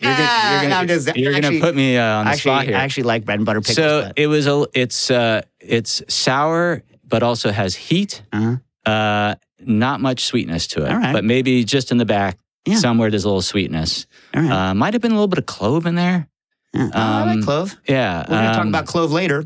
[0.00, 0.12] you're
[0.60, 2.76] gonna, No, I'm just- you're gonna actually- put me uh, on the actually, spot here.
[2.76, 3.76] I actually like bread and butter pickles.
[3.76, 4.66] so but- it was a.
[4.74, 6.82] It's uh, it's sour,
[7.14, 8.22] but also has heat.
[8.32, 8.56] Uh-huh.
[8.90, 11.12] Uh, not much sweetness to it, All right.
[11.12, 12.76] but maybe just in the back Yeah.
[12.76, 14.06] somewhere there's a little sweetness.
[14.34, 14.50] right.
[14.50, 16.26] Uh, might have been a little bit of clove in there.
[16.74, 16.90] Yeah.
[16.92, 17.76] Oh, I like um, clove.
[17.88, 19.44] Yeah, We're going to talk um, about clove later.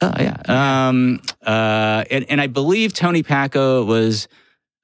[0.00, 0.36] Oh yeah.
[0.88, 4.26] Um, uh, and, and I believe Tony Packo was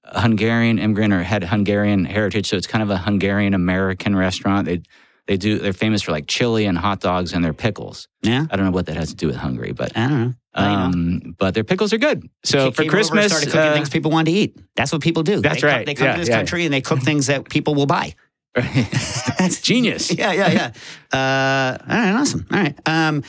[0.05, 4.67] a Hungarian immigrant or had Hungarian heritage, so it's kind of a Hungarian American restaurant.
[4.67, 4.83] They
[5.27, 8.09] they do they're famous for like chili and hot dogs and their pickles.
[8.23, 8.47] Yeah.
[8.51, 10.35] I don't know what that has to do with Hungary, but I don't know.
[10.57, 10.83] Well, you know.
[10.85, 12.29] um, but their pickles are good.
[12.45, 14.59] So for Christmas, started cooking uh, things people want to eat.
[14.75, 15.41] That's what people do.
[15.41, 15.77] That's they right.
[15.77, 16.37] Come, they come Yeah, to this yeah.
[16.37, 18.15] country and they cook things that people will buy.
[18.55, 20.13] that's genius.
[20.19, 20.73] Yeah, yeah, yeah.
[21.13, 22.47] Uh, all right, awesome.
[22.53, 22.77] All right.
[22.87, 23.23] Um,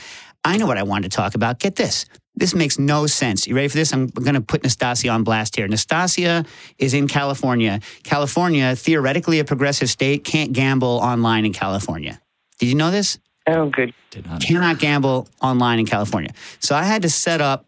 [0.44, 1.60] I know what I wanted to talk about.
[1.60, 2.06] Get this.
[2.34, 3.46] This makes no sense.
[3.46, 3.92] You ready for this?
[3.92, 5.68] I'm going to put Nastasia on blast here.
[5.68, 6.44] Nastasia
[6.78, 7.80] is in California.
[8.04, 12.20] California, theoretically a progressive state, can't gamble online in California.
[12.58, 13.18] Did you know this?
[13.46, 13.92] Oh, good.
[14.10, 16.30] Did not- cannot gamble online in California.
[16.60, 17.66] So I had to set up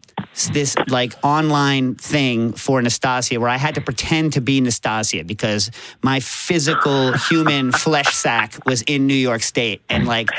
[0.51, 5.71] this like online thing for Nastasia where I had to pretend to be Nastasia because
[6.03, 9.81] my physical human flesh sack was in New York State.
[9.89, 10.29] And like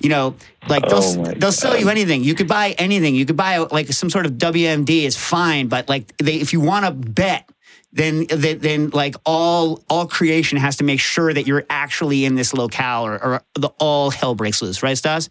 [0.00, 0.36] you know
[0.68, 2.24] like they'll Oh they'll sell you anything.
[2.24, 3.14] You could buy anything.
[3.14, 6.60] You could buy like some sort of WMD is fine but like they if you
[6.60, 7.48] want to bet
[7.94, 12.34] then, then, then like all all creation has to make sure that you're actually in
[12.34, 15.30] this locale, or, or the all hell breaks loose, right, Stas?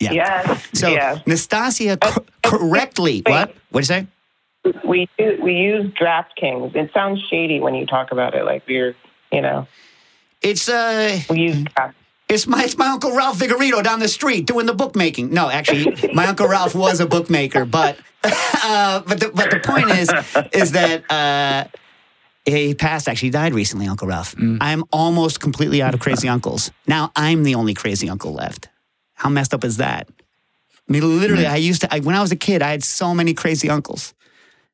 [0.00, 0.12] Yeah.
[0.12, 0.68] Yes.
[0.74, 1.22] So yes.
[1.26, 3.32] Nastasia co- correctly, wait.
[3.32, 3.54] what?
[3.70, 4.06] What did you
[4.72, 4.78] say?
[4.84, 6.74] We do, we use DraftKings.
[6.74, 8.96] It sounds shady when you talk about it, like we're,
[9.30, 9.66] you know,
[10.42, 11.96] It's uh, we use Draft.
[12.28, 15.32] it's my it's my uncle Ralph Vigorito down the street doing the bookmaking.
[15.32, 19.90] No, actually, my uncle Ralph was a bookmaker, but uh, but the, but the point
[19.90, 20.10] is
[20.52, 21.10] is that.
[21.10, 21.64] Uh,
[22.48, 23.08] he passed.
[23.08, 24.36] Actually, he died recently, Uncle Ralph.
[24.60, 26.70] I'm almost completely out of crazy uncles.
[26.86, 28.68] Now I'm the only crazy uncle left.
[29.16, 30.08] How messed up is that?
[30.88, 31.92] I mean, literally, I used to.
[31.92, 34.14] I, when I was a kid, I had so many crazy uncles.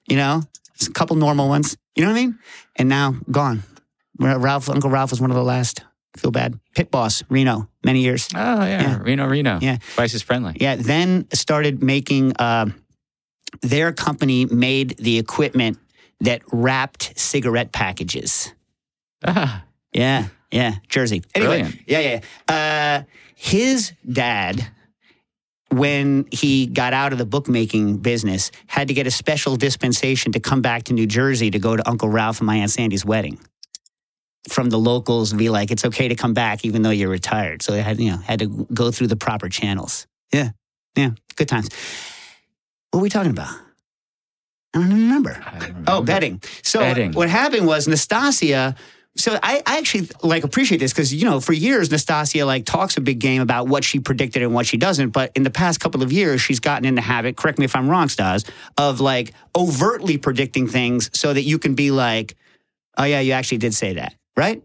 [0.07, 0.43] You know,
[0.77, 1.77] Just a couple normal ones.
[1.97, 2.39] You know what I mean?
[2.77, 3.63] And now gone.
[4.19, 5.83] Ralph, Uncle Ralph was one of the last.
[6.17, 6.59] Feel bad.
[6.75, 8.29] Pit boss, Reno, many years.
[8.35, 8.99] Oh yeah, Yeah.
[9.01, 9.59] Reno, Reno.
[9.63, 9.79] Yeah.
[9.95, 10.55] Spice is friendly.
[10.61, 12.35] Yeah, then started making.
[12.37, 12.67] Uh,
[13.63, 15.79] their company made the equipment
[16.21, 18.53] that wrapped cigarette packages.
[19.25, 21.23] Ah, Yeah, yeah, Jersey.
[21.35, 21.81] Anyway, Brilliant.
[21.87, 23.03] yeah, yeah.
[23.03, 23.03] Uh,
[23.43, 24.65] his dad,
[25.71, 30.39] when he got out of the bookmaking business, had to get a special dispensation to
[30.39, 33.41] come back to New Jersey to go to Uncle Ralph and my Aunt Sandy's wedding.
[34.49, 37.63] From the locals, and be like, it's okay to come back even though you're retired.
[37.63, 40.07] So they had, you know, had to go through the proper channels.
[40.33, 40.51] Yeah,
[40.97, 41.69] yeah, good times.
[42.93, 43.53] What were we talking about?
[44.75, 45.43] I don't remember.
[45.45, 46.41] I don't Oh, betting.
[46.63, 47.13] So Betting.
[47.13, 48.77] what happened was Nastasia.
[49.17, 52.97] So I, I actually like appreciate this because you know for years Nastasia like talks
[52.97, 55.11] a big game about what she predicted and what she doesn't.
[55.11, 57.37] But in the past couple of years, she's gotten in the habit.
[57.37, 58.45] Correct me if I'm wrong, Stas,
[58.79, 62.37] of like overtly predicting things so that you can be like,
[62.97, 64.63] Oh yeah, you actually did say that, right?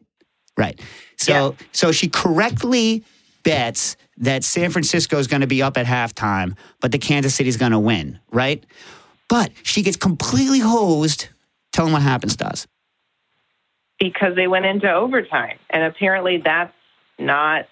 [0.57, 0.79] Right.
[1.17, 3.03] So so she correctly
[3.43, 7.49] bets that San Francisco is going to be up at halftime, but the Kansas City
[7.49, 8.65] is going to win, right?
[9.29, 11.27] But she gets completely hosed.
[11.73, 12.67] Tell them what happens, does.
[13.99, 16.73] Because they went into overtime, and apparently that's
[17.19, 17.67] not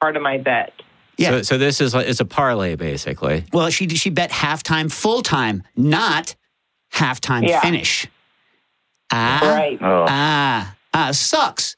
[0.00, 0.72] part of my bet.
[1.18, 1.30] Yeah.
[1.30, 3.44] So, so this is it's a parlay basically.
[3.52, 6.34] Well, she she bet halftime full time, not
[6.92, 7.60] halftime Yeah.
[7.60, 8.06] finish.
[9.12, 9.78] Ah, Right.
[9.82, 10.06] Oh.
[10.08, 11.76] ah, ah, sucks.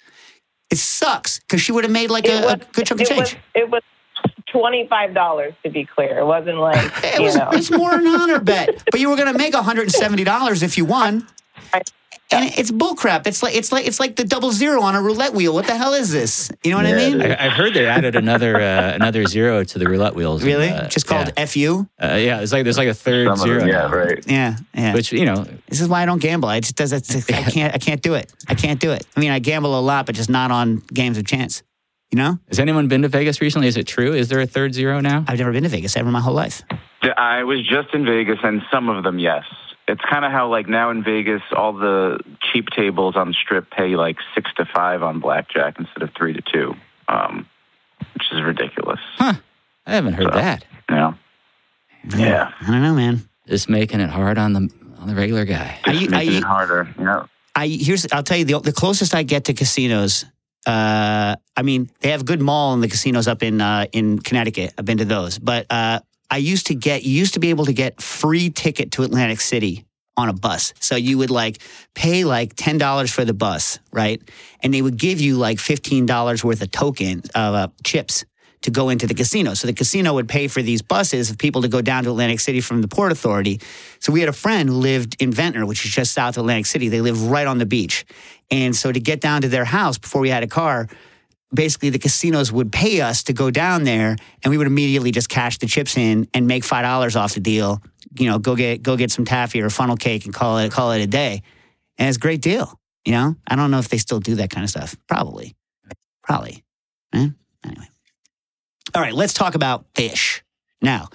[0.71, 3.21] It sucks because she would have made like a, a good chunk of change.
[3.21, 3.83] was it was
[4.51, 6.19] twenty five dollars to be clear.
[6.21, 7.49] It wasn't like It you was, know.
[7.53, 11.27] it's more an honor bet, but you were going to make $170 if you won.
[12.31, 13.27] And it's bullcrap.
[13.27, 15.55] It's like it's like it's like the double zero on a roulette wheel.
[15.55, 16.51] What the hell is this?
[16.65, 17.23] You know what I mean?
[17.23, 20.43] I, I've heard they added another uh, another zero to the roulette wheels.
[20.43, 20.71] Really?
[20.71, 21.45] Uh, Just called yeah.
[21.47, 21.87] FU?
[22.03, 23.61] Uh, yeah, it's like there's like a third Some zero.
[23.61, 24.25] them, yeah, now, right.
[24.27, 24.95] Yeah, yeah.
[24.95, 26.49] Which you know, This is why I don't gamble.
[26.49, 27.09] I just does it.
[27.33, 27.75] I can't.
[27.75, 28.33] I can't do it.
[28.49, 29.07] I can't do it.
[29.17, 31.63] I mean, I gamble a lot, but just not on games of chance.
[32.11, 33.69] You know, has anyone been to Vegas recently?
[33.69, 34.13] Is it true?
[34.15, 35.25] Is there a third zero now?
[35.29, 36.63] I've never been to Vegas ever in my whole life.
[37.17, 39.45] I was just in Vegas, and some of them, yes.
[39.87, 42.19] It's kind of how, like, now in Vegas, all the
[42.53, 46.33] cheap tables on the strip pay like six to five on blackjack instead of three
[46.33, 46.75] to two,
[47.09, 47.47] um,
[48.15, 49.01] which is ridiculous.
[49.17, 49.35] Huh?
[49.87, 50.65] I haven't heard So- that.
[50.89, 50.97] Yeah.
[50.97, 51.15] know?
[52.17, 52.51] Yeah.
[52.61, 53.29] I don't know, man.
[53.47, 54.71] Just making it hard on the
[55.01, 55.79] on the regular guy.
[55.87, 56.89] Are Just you- making you- it harder.
[56.99, 57.29] You know?
[57.55, 60.25] I here's I'll tell you the the closest I get to casinos.
[60.67, 64.19] Uh, I mean, they have a good mall in the casinos up in uh, in
[64.19, 64.73] Connecticut.
[64.79, 66.01] I've been to those, but uh,
[66.35, 69.41] I used to get you used to be able to get free ticket to Atlantic
[69.41, 69.85] City
[70.17, 70.75] on a bus.
[70.81, 71.59] So you would like
[71.95, 74.21] pay like ten dollars for the bus, right?
[74.61, 78.25] And they would give you like fifteen dollars worth of token of uh, chips
[78.63, 79.55] to go into the casino.
[79.55, 82.41] So the casino would pay for these buses of people to go down to Atlantic
[82.41, 83.61] City from the Port Authority.
[84.01, 86.67] So we had a friend who lived in Ventnor, which is just south of Atlantic
[86.67, 86.89] City.
[86.89, 88.07] They live right on the beach.
[88.51, 90.89] And so to get down to their house before we had a car,
[91.53, 95.29] basically the casinos would pay us to go down there and we would immediately just
[95.29, 97.83] cash the chips in and make five dollars off the deal.
[98.19, 100.93] You know, go get go get some taffy or funnel cake and call it call
[100.93, 101.43] it a day.
[101.99, 102.79] And it's a great deal.
[103.05, 103.37] You know?
[103.47, 104.97] I don't know if they still do that kind of stuff.
[105.07, 105.55] Probably.
[106.23, 106.65] Probably.
[107.13, 107.29] Eh?
[107.65, 107.89] Anyway.
[108.95, 110.43] All right, let's talk about fish.
[110.81, 111.09] Now,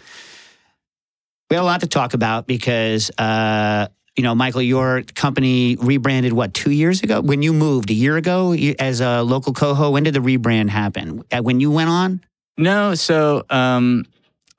[1.50, 3.88] we have a lot to talk about because uh,
[4.20, 8.18] you know, Michael, your company rebranded what two years ago when you moved a year
[8.18, 9.92] ago as a local coho.
[9.92, 11.24] When did the rebrand happen?
[11.32, 12.20] Uh, When you went on?
[12.58, 14.04] No, so um,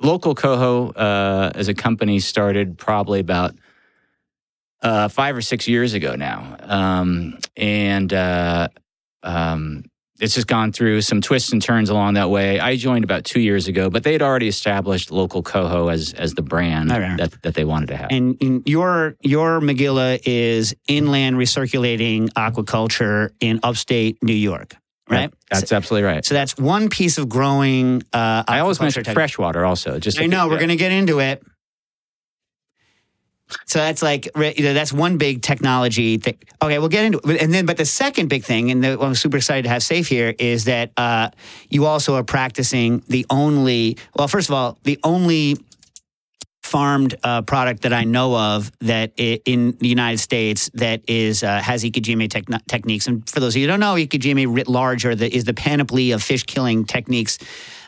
[0.01, 3.55] local coho uh, as a company started probably about
[4.81, 8.69] uh, five or six years ago now, um, and uh,
[9.23, 9.85] um,
[10.21, 12.61] it's just gone through some twists and turns along that way.
[12.61, 16.35] I joined about two years ago, but they had already established local coho as as
[16.35, 17.17] the brand right.
[17.17, 18.09] that that they wanted to have.
[18.11, 24.77] And in your your Megillah is inland recirculating aquaculture in upstate New York,
[25.09, 25.33] right?
[25.51, 26.25] That's absolutely right.
[26.25, 28.03] So that's one piece of growing.
[28.13, 29.99] Uh, I always mention freshwater also.
[29.99, 31.43] Just I know we're going to get into it.
[33.67, 36.39] So that's like you know, that's one big technology thing.
[36.63, 37.43] Okay, we'll get into it.
[37.43, 39.83] And then, but the second big thing, and the, what I'm super excited to have
[39.83, 41.31] Saif here, is that uh,
[41.69, 43.97] you also are practicing the only.
[44.15, 45.57] Well, first of all, the only
[46.71, 51.61] farmed uh, product that I know of that in the United States that is uh,
[51.61, 53.09] has ikejime techn- techniques.
[53.09, 55.55] And for those of you who don't know, ikijime writ large are the, is the
[55.55, 57.39] panoply of fish killing techniques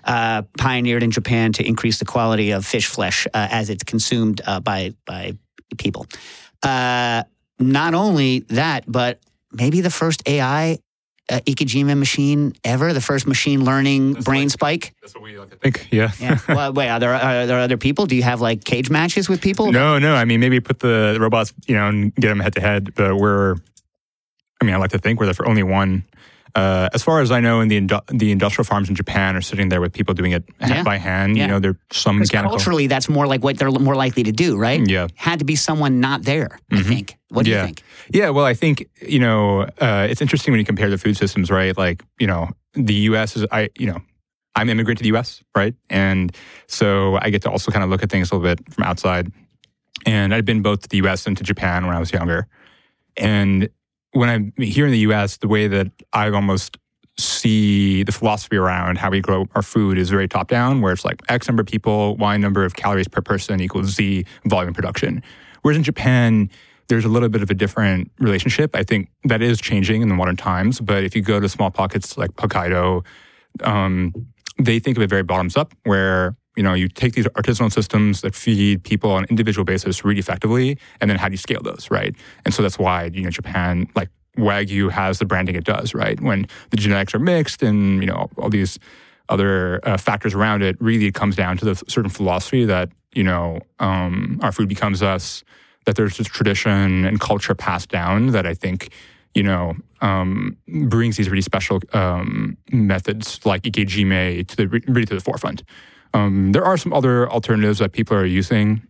[0.05, 4.41] uh, pioneered in Japan to increase the quality of fish flesh uh, as it's consumed
[4.47, 5.37] uh, by by
[5.77, 6.07] people.
[6.63, 7.25] Uh,
[7.59, 9.21] not only that, but
[9.53, 10.79] maybe the first AI
[11.31, 14.95] uh, ikejime machine ever, the first machine learning brain spike.
[15.01, 15.89] That's what we like to think.
[15.91, 16.11] Yeah.
[16.21, 16.39] Yeah.
[16.49, 18.07] well, wait, are there are there other people?
[18.07, 19.73] Do you have like cage matches with people?
[19.73, 20.15] No, no.
[20.15, 22.95] I mean, maybe put the robots, you know, and get them head to head.
[22.95, 23.57] But we're,
[24.61, 26.05] I mean, I like to think we're the only one.
[26.55, 29.41] Uh, as far as I know, in the indu- the industrial farms in Japan are
[29.41, 30.83] sitting there with people doing it Yeah.
[30.83, 31.37] by hand.
[31.37, 31.45] Yeah.
[31.45, 32.51] You know, there's some mechanical.
[32.57, 34.81] culturally, that's more like what they're more likely to do, right?
[34.87, 35.07] Yeah.
[35.15, 36.59] Had to be someone not there.
[36.71, 36.85] I Mhm.
[36.85, 37.17] think.
[37.31, 37.61] What do Yeah.
[37.61, 37.83] you think?
[38.11, 41.51] Yeah, well, I think you know uh, it's interesting when you compare the food systems,
[41.51, 41.77] right?
[41.77, 43.37] Like you know, the U.S.
[43.37, 44.01] is I you know,
[44.55, 45.75] I'm an immigrant to the U.S., right?
[45.89, 46.37] And
[46.67, 49.33] so I get to also kind of look at things a little bit from outside.
[50.05, 51.27] And I'd been both to the U.S.
[51.27, 52.47] and to Japan when I was younger.
[53.17, 53.69] And
[54.13, 56.79] when I'm here in the U.S., the way that I almost
[57.19, 61.05] see the philosophy around how we grow our food is very top down, where it's
[61.05, 65.23] like X number of people, Y number of calories per person equals Z volume production.
[65.63, 66.51] Whereas in Japan,
[66.89, 68.75] there's a little bit of a different relationship.
[68.75, 70.81] I think that is changing in the modern times.
[70.81, 73.05] But if you go to small pockets like Hokkaido,
[73.63, 74.13] um,
[74.59, 78.21] they think of it very bottoms up, where you know, you take these artisanal systems
[78.21, 81.63] that feed people on an individual basis really effectively, and then how do you scale
[81.63, 82.15] those, right?
[82.45, 86.21] And so that's why you know Japan, like Wagyu, has the branding it does, right?
[86.21, 88.79] When the genetics are mixed and you know all these
[89.29, 93.25] other uh, factors around it, really it comes down to the certain philosophy that you
[93.25, 95.45] know um, our food becomes us.
[95.85, 98.91] That there's this tradition and culture passed down that I think
[99.35, 105.15] you know, um, brings these really special um, methods like ikejime to the really to
[105.15, 105.63] the forefront.
[106.15, 108.83] Um, there are some other alternatives that people are using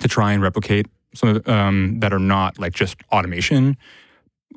[0.00, 3.76] to try and replicate some of um, that are not like just automation,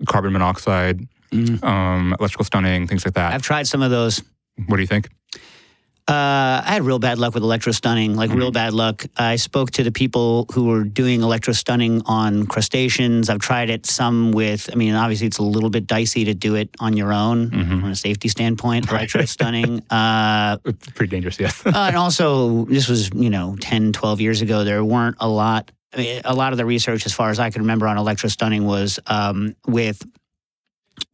[0.05, 1.61] carbon monoxide, Mm.
[1.63, 3.33] um, electrical stunning, things like that.
[3.33, 4.21] I've tried some of those.
[4.67, 5.09] what do you think?
[6.07, 9.05] Uh, I had real bad luck with electrostunning, like real bad luck.
[9.17, 13.27] I spoke to the people who were doing electrostunning on crustaceans.
[13.27, 16.53] I've tried it some with, I mean, obviously it's a little bit dicey to do
[16.53, 19.81] it on your own from a safety standpoint, electrostunning.
[19.89, 21.65] uh, It's pretty dangerous, yes.
[21.65, 24.63] uh, and also, this was, you know, 10, 12 years ago.
[24.63, 27.49] There weren't a lot, I mean, a lot of the research, as far as I
[27.49, 30.05] can remember, on electrostunning was um, with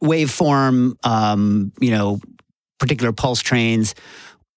[0.04, 2.20] waveform, um, you know,
[2.78, 3.94] particular pulse trains,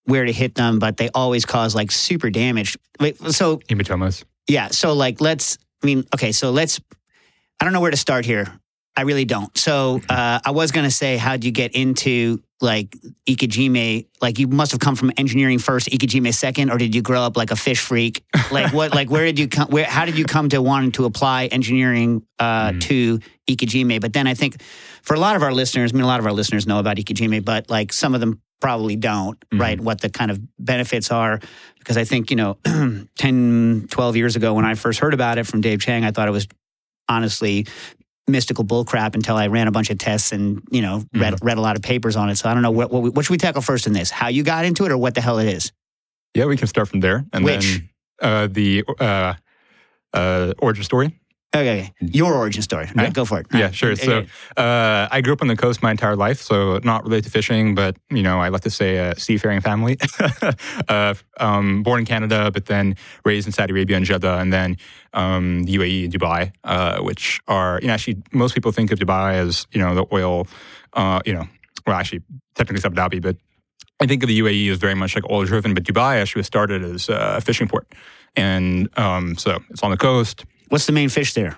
[0.05, 2.77] where to hit them, but they always cause like super damage.
[2.99, 4.23] Wait, So, Hematomas.
[4.47, 4.69] yeah.
[4.69, 6.79] So, like, let's, I mean, okay, so let's,
[7.59, 8.47] I don't know where to start here.
[8.97, 9.55] I really don't.
[9.57, 12.95] So, uh, I was going to say, how'd you get into like
[13.27, 14.07] Ikejime?
[14.21, 17.35] Like, you must have come from engineering first, Ikejime second, or did you grow up
[17.35, 18.23] like a fish freak?
[18.51, 21.05] Like, what, like, where did you come, where, how did you come to wanting to
[21.05, 22.81] apply engineering uh, Mm.
[22.81, 23.99] to Ikejime?
[23.99, 24.61] But then I think
[25.01, 26.95] for a lot of our listeners, I mean, a lot of our listeners know about
[26.97, 29.59] Ikejime, but like some of them probably don't, Mhm.
[29.59, 29.79] right?
[29.79, 31.39] What the kind of benefits are.
[31.79, 32.57] Because I think, you know,
[33.17, 36.27] 10, 12 years ago when I first heard about it from Dave Chang, I thought
[36.27, 36.47] it was
[37.07, 37.67] honestly
[38.27, 41.61] mystical bullcrap until I ran a bunch of tests and, you know, read, read a
[41.61, 42.37] lot of papers on it.
[42.37, 44.09] So I don't know what, what, we- what should we tackle first in this?
[44.09, 45.71] How you got into it or what the hell it is?
[46.33, 47.23] Yeah, we can start from there.
[47.33, 47.65] And Which?
[47.65, 47.89] then
[48.21, 49.35] uh, the uh,
[50.13, 51.19] uh, origin story.
[51.55, 51.93] Okay.
[52.01, 52.85] Your origin story.
[52.87, 53.09] All right, Yeah.
[53.11, 53.47] go for it.
[53.53, 53.95] Yeah, sure.
[53.95, 54.25] So
[54.57, 57.75] uh, I grew up on the coast my entire life, so not related to fishing,
[57.75, 59.97] but you know, I like to say a seafaring family.
[60.89, 64.77] uh, um, born in Canada, but then raised in Saudi Arabia and Jeddah, and then
[65.13, 68.99] um, the UAE and Dubai, uh, which are you know actually most people think of
[68.99, 70.47] Dubai as you know the oil,
[70.93, 71.47] uh, you know,
[71.87, 72.21] well actually
[72.55, 73.37] technically it's Abu Dhabi, but
[74.01, 76.47] I think of the UAE as very much like oil driven, but Dubai actually was
[76.47, 77.87] started as a fishing port,
[78.35, 80.43] and um, so it's on the coast.
[80.69, 81.57] What's the main fish there?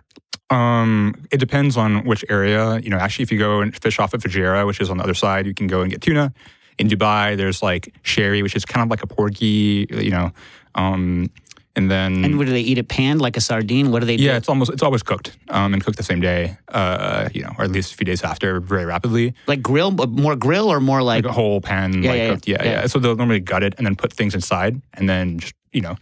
[0.49, 2.79] Um, it depends on which area.
[2.79, 5.03] You know, actually, if you go and fish off of Fujairah, which is on the
[5.03, 6.33] other side, you can go and get tuna.
[6.77, 9.87] In Dubai, there's like sherry, which is kind of like a porgy.
[9.89, 10.31] You know,
[10.75, 11.29] um,
[11.75, 13.91] and then And what do they eat it panned like a sardine?
[13.91, 14.23] What do they do?
[14.23, 16.57] yeah, it's almost it's always cooked um, and cooked the same day.
[16.69, 19.33] Uh, you know, or at least a few days after, very rapidly.
[19.47, 22.47] Like grill, more grill or more like, Like a whole pan, Yeah, like yeah, cooked.
[22.47, 22.71] Yeah, yeah.
[22.71, 25.81] yeah, So they'll normally gut it and then put things inside, and then just you
[25.81, 25.97] know,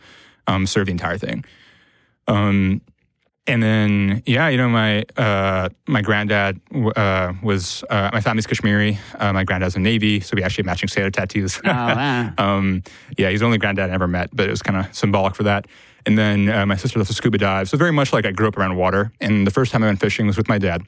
[0.48, 1.44] um, serve the entire thing.
[2.28, 2.82] Um,
[3.48, 6.60] and then yeah, you know, my uh, my granddad
[6.96, 8.98] uh, was uh, my family's Kashmiri.
[9.20, 11.60] Uh, my granddad's in Navy, so we actually have matching sailor tattoos.
[11.64, 12.34] oh, wow.
[12.38, 12.84] um,
[13.18, 15.44] yeah, he's the only granddad I ever met, but it was kind of symbolic for
[15.44, 15.68] that.
[16.08, 18.48] And then uh, my sister loves to scuba dive, so very much like I grew
[18.48, 19.12] up around water.
[19.20, 20.84] And the first time I went fishing was with my dad.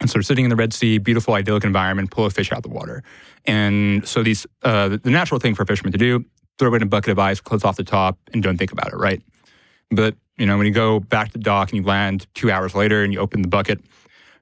[0.00, 2.58] And so we're sitting in the Red Sea, beautiful, idyllic environment, pull a fish out
[2.58, 3.02] of the water.
[3.44, 6.24] And so these, uh, the, natural thing for a fisherman to do,
[6.58, 8.92] throw it in a bucket of ice, close off the top, and don't think about
[8.92, 9.22] it, right?
[9.90, 12.74] But, you know, when you go back to the dock and you land two hours
[12.74, 13.80] later and you open the bucket,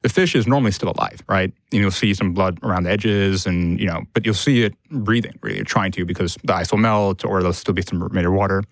[0.02, 1.52] the fish is normally still alive, right?
[1.72, 4.74] And you'll see some blood around the edges and, you know, but you'll see it
[4.90, 8.32] breathing, really, trying to because the ice will melt or there'll still be some remaining
[8.32, 8.62] water.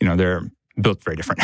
[0.00, 0.42] You know, they're
[0.80, 1.42] built very different.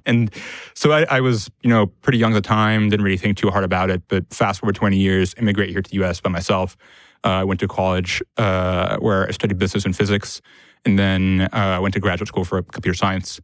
[0.06, 0.32] and
[0.74, 3.50] so I, I was, you know, pretty young at the time, didn't really think too
[3.50, 4.02] hard about it.
[4.08, 6.76] But fast forward 20 years, immigrate here to the US by myself.
[7.24, 10.40] Uh, I went to college uh, where I studied business and physics.
[10.84, 13.40] And then uh, I went to graduate school for computer science.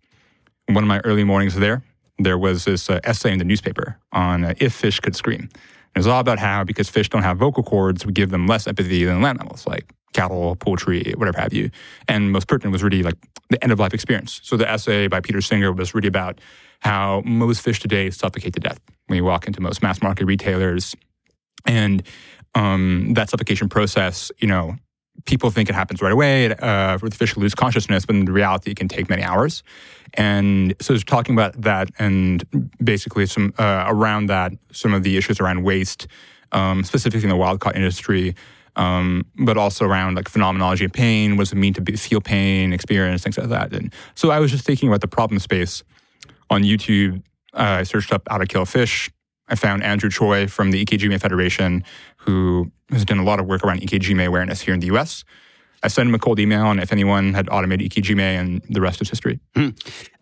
[0.66, 1.82] One of my early mornings there,
[2.18, 5.48] there was this uh, essay in the newspaper on uh, if fish could scream.
[5.94, 8.66] It was all about how, because fish don't have vocal cords, we give them less
[8.66, 11.70] empathy than land mammals, like cattle, poultry, whatever have you.
[12.08, 13.16] And most pertinent was really like
[13.50, 14.40] the end of life experience.
[14.42, 16.40] So the essay by Peter Singer was really about
[16.80, 20.94] how most fish today suffocate to death when you walk into most mass market retailers.
[21.66, 22.02] And
[22.54, 24.76] um, that suffocation process, you know,
[25.26, 28.76] people think it happens right away, uh, the fish lose consciousness, but in reality, it
[28.76, 29.62] can take many hours.
[30.14, 32.44] And so, it's talking about that and
[32.82, 36.06] basically some uh, around that, some of the issues around waste,
[36.52, 38.34] um, specifically in the wild caught industry,
[38.76, 41.36] um, but also around like phenomenology of pain.
[41.36, 43.72] What does it mean to be, feel pain, experience things like that?
[43.72, 45.82] And so, I was just thinking about the problem space
[46.50, 47.22] on YouTube.
[47.54, 49.10] Uh, I searched up how to kill fish.
[49.48, 51.84] I found Andrew Choi from the Ikejime Federation,
[52.18, 55.24] who has done a lot of work around Ikejime awareness here in the US.
[55.82, 59.02] I sent him a cold email, and if anyone had automated Ikejime, and the rest
[59.02, 59.38] is history.
[59.54, 59.70] Uh,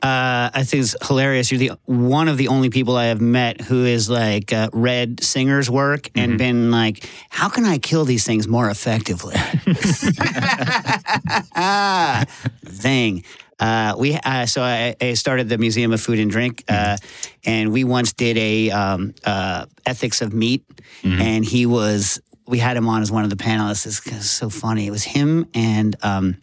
[0.03, 1.53] I think it's hilarious.
[1.53, 5.23] You're the one of the only people I have met who is like uh, read
[5.23, 9.37] Singer's work and been like, "How can I kill these things more effectively?"
[12.67, 13.23] Thing.
[13.61, 16.97] Uh, we uh, so I, I started the Museum of Food and Drink, uh,
[17.45, 20.65] and we once did a um, uh, ethics of meat,
[21.05, 22.21] and he was.
[22.47, 23.87] We had him on as one of the panelists.
[23.87, 24.87] It's, so funny.
[24.87, 26.37] It was him and um,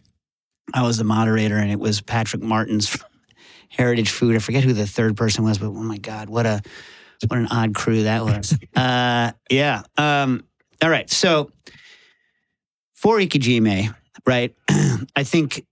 [0.73, 3.09] I was the moderator, and it was Patrick Martins from
[3.69, 4.35] Heritage Food.
[4.35, 6.61] I forget who the third person was, but oh my god, what a
[7.27, 8.57] what an odd crew that was.
[8.75, 9.83] uh, yeah.
[9.97, 10.45] Um,
[10.81, 11.09] all right.
[11.09, 11.51] So
[12.93, 13.93] for Ikejime,
[14.25, 14.55] right?
[15.15, 15.65] I think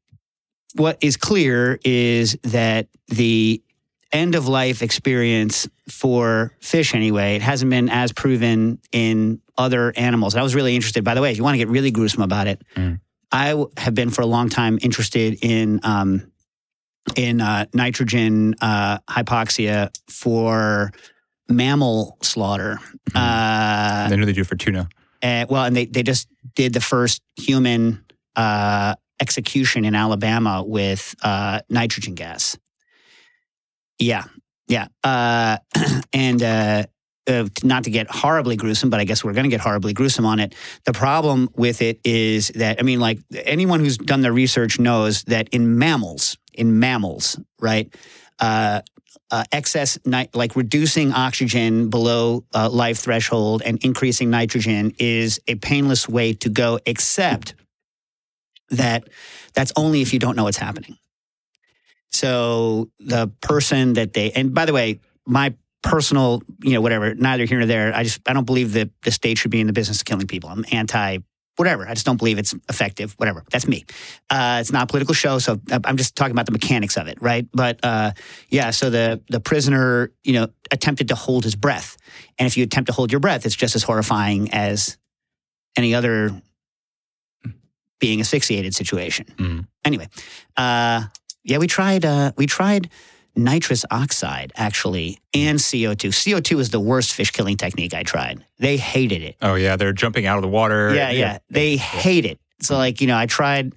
[0.76, 3.62] what is clear is that the
[4.12, 10.36] end of life experience for fish anyway it hasn't been as proven in other animals
[10.36, 12.48] i was really interested by the way if you want to get really gruesome about
[12.48, 12.62] it
[13.30, 16.32] I w- have been for a long time interested in um,
[17.18, 20.94] in uh, nitrogen uh, hypoxia for
[21.50, 22.80] mammal slaughter.
[23.14, 24.88] Uh, I know they do for tuna.
[25.22, 28.04] and- well, and they they just did the first human
[28.38, 32.58] uh, execution in Alabama with uh, nitrogen gas.
[34.00, 34.26] Yeah,
[34.68, 35.58] yeah, uh,
[36.14, 36.42] and.
[36.42, 36.84] Uh,
[37.28, 40.26] uh, not to get horribly gruesome, but I guess we're going to get horribly gruesome
[40.26, 40.56] on it.
[40.86, 45.24] The problem with it is that, I mean, like anyone who's done their research knows
[45.24, 47.94] that in mammals, in mammals, right,
[48.40, 48.82] uh,
[49.30, 55.56] uh, excess, ni- like reducing oxygen below uh, life threshold and increasing nitrogen is a
[55.56, 57.56] painless way to go, except
[58.70, 59.10] that
[59.54, 60.98] that's only if you don't know what's happening.
[62.12, 67.46] So the person that they, and by the way, my personal, you know, whatever, neither
[67.46, 67.94] here nor there.
[67.96, 70.28] I just, I don't believe that the state should be in the business of killing
[70.28, 70.50] people.
[70.50, 71.20] I'm anti
[71.56, 71.88] whatever.
[71.88, 73.44] I just don't believe it's effective, whatever.
[73.52, 73.84] That's me.
[74.30, 75.40] Uh, it's not a political show.
[75.40, 77.18] So I'm just talking about the mechanics of it.
[77.20, 77.48] Right.
[77.52, 78.12] But, uh,
[78.50, 78.70] yeah.
[78.70, 81.98] So the, the prisoner, you know, attempted to hold his breath.
[82.38, 84.98] And if you attempt to hold your breath, it's just as horrifying as
[85.76, 86.40] any other
[88.00, 89.26] being asphyxiated situation.
[89.38, 89.68] Mhm.
[89.84, 90.08] Anyway,
[90.58, 91.06] uh,
[91.48, 92.90] yeah, we tried, uh, we tried
[93.36, 96.10] nitrous oxide actually and CO2.
[96.10, 98.44] CO2 is the worst fish killing technique I tried.
[98.60, 99.38] They hated it.
[99.42, 100.94] Oh yeah, they're jumping out of the water.
[100.94, 101.38] Yeah, yeah.
[101.50, 102.40] They hate it.
[102.62, 103.74] So like, you know, I tried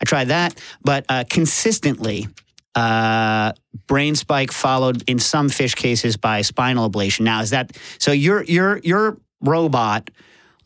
[0.00, 2.28] I tried that, but uh, consistently
[2.74, 3.52] uh,
[3.86, 7.20] brain spike followed in some fish cases by spinal ablation.
[7.20, 10.10] Now, is that so your your your robot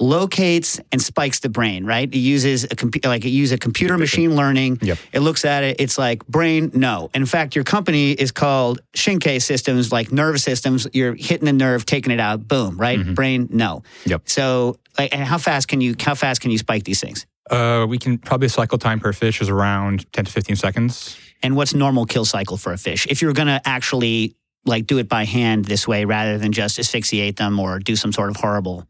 [0.01, 2.09] locates and spikes the brain, right?
[2.13, 4.79] It uses a compu- like it uses a computer machine learning.
[4.83, 4.99] Yep.
[5.13, 5.81] It looks at it.
[5.81, 7.11] It's like brain, no.
[7.15, 10.87] In fact, your company is called Shinkei Systems, like nerve systems.
[10.93, 13.15] You're hitting the nerve, taking it out, boom, right?
[13.15, 13.83] Brain, no.
[14.07, 14.29] Yep.
[14.29, 17.27] So, like, and how fast can you how fast can you spike these things?
[17.51, 21.17] Uh, we can probably cycle time per fish is around ten to fifteen seconds.
[21.43, 23.07] And what's normal kill cycle for a fish?
[23.09, 26.79] If you're going to actually like do it by hand this way rather than just
[26.79, 28.89] asphyxiate them or do some sort of horrible.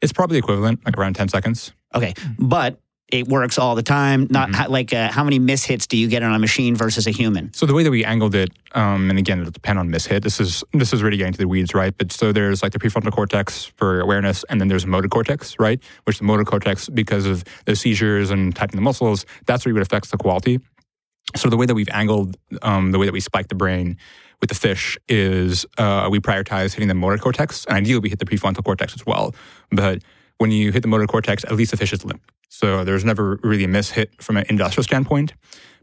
[0.00, 1.72] It's probably equivalent, like around ten seconds.
[1.94, 4.26] Okay, but it works all the time.
[4.30, 4.54] Not Mm-hmm.
[4.56, 7.52] how, like uh, how many mishits do you get on a machine versus a human?
[7.52, 10.22] So the way that we angled it, um, and again, it'll depend on mishit.
[10.22, 11.96] This is this is really getting to the weeds, right?
[11.96, 15.80] But so there's like the prefrontal cortex for awareness, and then there's motor cortex, right?
[16.04, 19.82] Which the motor cortex, because of the seizures and tightening the muscles, that's where it
[19.82, 20.58] affects the quality.
[21.36, 23.96] So the way that we've angled, um, the way that we spike the brain
[24.44, 28.18] with the fish is uh, we prioritize hitting the motor cortex, and ideally we hit
[28.18, 29.34] the prefrontal cortex as well.
[29.70, 30.02] But
[30.36, 32.20] when you hit the motor cortex, at least the fish is limp.
[32.50, 35.32] So there's never really a miss hit from an industrial standpoint.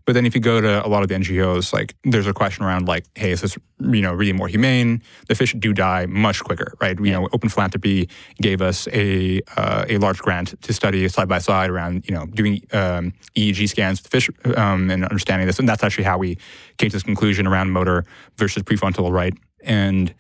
[0.05, 2.65] But then if you go to a lot of the NGOs, like there's a question
[2.65, 5.01] around like, hey, is this you know really more humane?
[5.27, 6.97] The fish do die much quicker, right?
[6.99, 8.09] You know, Open Philanthropy
[8.41, 12.25] gave us a uh, a large grant to study side by side around you know
[12.27, 16.17] doing um, EEG scans with the fish um, and understanding this, and that's actually how
[16.17, 16.37] we
[16.77, 18.05] came to this conclusion around motor
[18.37, 19.33] versus prefrontal, right?
[19.63, 20.13] And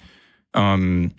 [0.53, 1.11] um,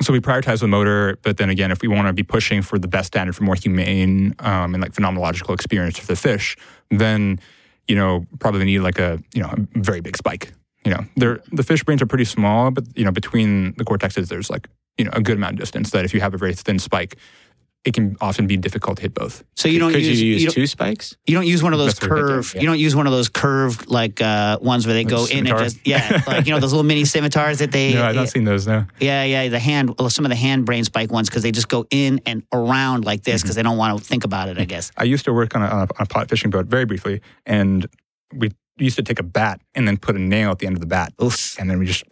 [0.00, 2.78] so we prioritize the motor, but then again, if we want to be pushing for
[2.78, 6.56] the best standard for more humane um, and like phenomenological experience for the fish,
[6.90, 7.40] then
[7.88, 10.52] you know probably need like a you know a very big spike.
[10.84, 14.28] You know, they're, the fish brains are pretty small, but you know between the cortexes,
[14.28, 15.90] there's like you know a good amount of distance.
[15.90, 17.16] That if you have a very thin spike,
[17.88, 19.42] it can often be difficult to hit both.
[19.56, 21.16] So you don't Could use you use don't, two spikes?
[21.26, 22.54] you don't use one of those That's what we curved.
[22.54, 22.60] yeah.
[22.60, 25.58] You don't use one of those curved like uh, ones where they go in and
[25.58, 28.44] just yeah, like you know those little mini scimitars that they No, I've not seen
[28.44, 28.66] those.
[28.66, 28.84] No.
[29.00, 31.86] Yeah, yeah, the hand, some of the hand brain spike ones because they just go
[31.90, 33.46] in and around like this Mm-hmm.
[33.46, 34.58] because they don't want to think about it.
[34.58, 34.92] I guess.
[34.96, 37.20] I used to work on a, on a, on a pot fishing boat very briefly,
[37.46, 37.86] and
[38.34, 40.80] we used to take a bat and then put a nail at the end of
[40.80, 41.58] the bat, Oof.
[41.58, 42.04] and then we just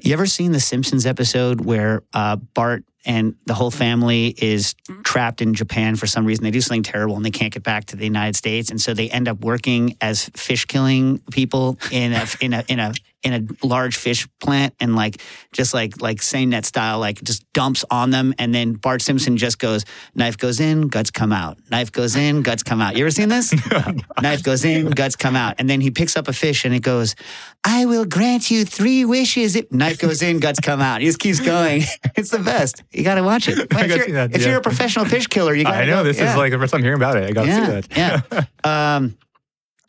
[0.00, 4.74] You ever seen the Simpsons episode where uh, Bart and the whole family is
[5.04, 6.44] trapped in Japan for some reason.
[6.44, 8.94] They do something terrible and they can't get back to the United States, and so
[8.94, 12.92] they end up working as fish killing people in a in a in a
[13.22, 15.20] in a large fish plant and like
[15.52, 19.36] just like like saying that style like just dumps on them and then Bart Simpson
[19.36, 23.04] just goes knife goes in guts come out knife goes in guts come out you
[23.04, 23.52] ever seen this
[24.22, 26.82] knife goes in guts come out and then he picks up a fish and it
[26.82, 27.16] goes
[27.64, 31.18] I will grant you three wishes if knife goes in guts come out he just
[31.18, 31.82] keeps going
[32.16, 34.48] it's the best you got to watch it if, you're, that, if yeah.
[34.48, 36.30] you're a professional fish killer you got I know this yeah.
[36.30, 37.24] is like the first time hearing about it.
[37.24, 38.46] I got to yeah, see that.
[38.64, 38.94] Yeah.
[38.96, 39.16] um,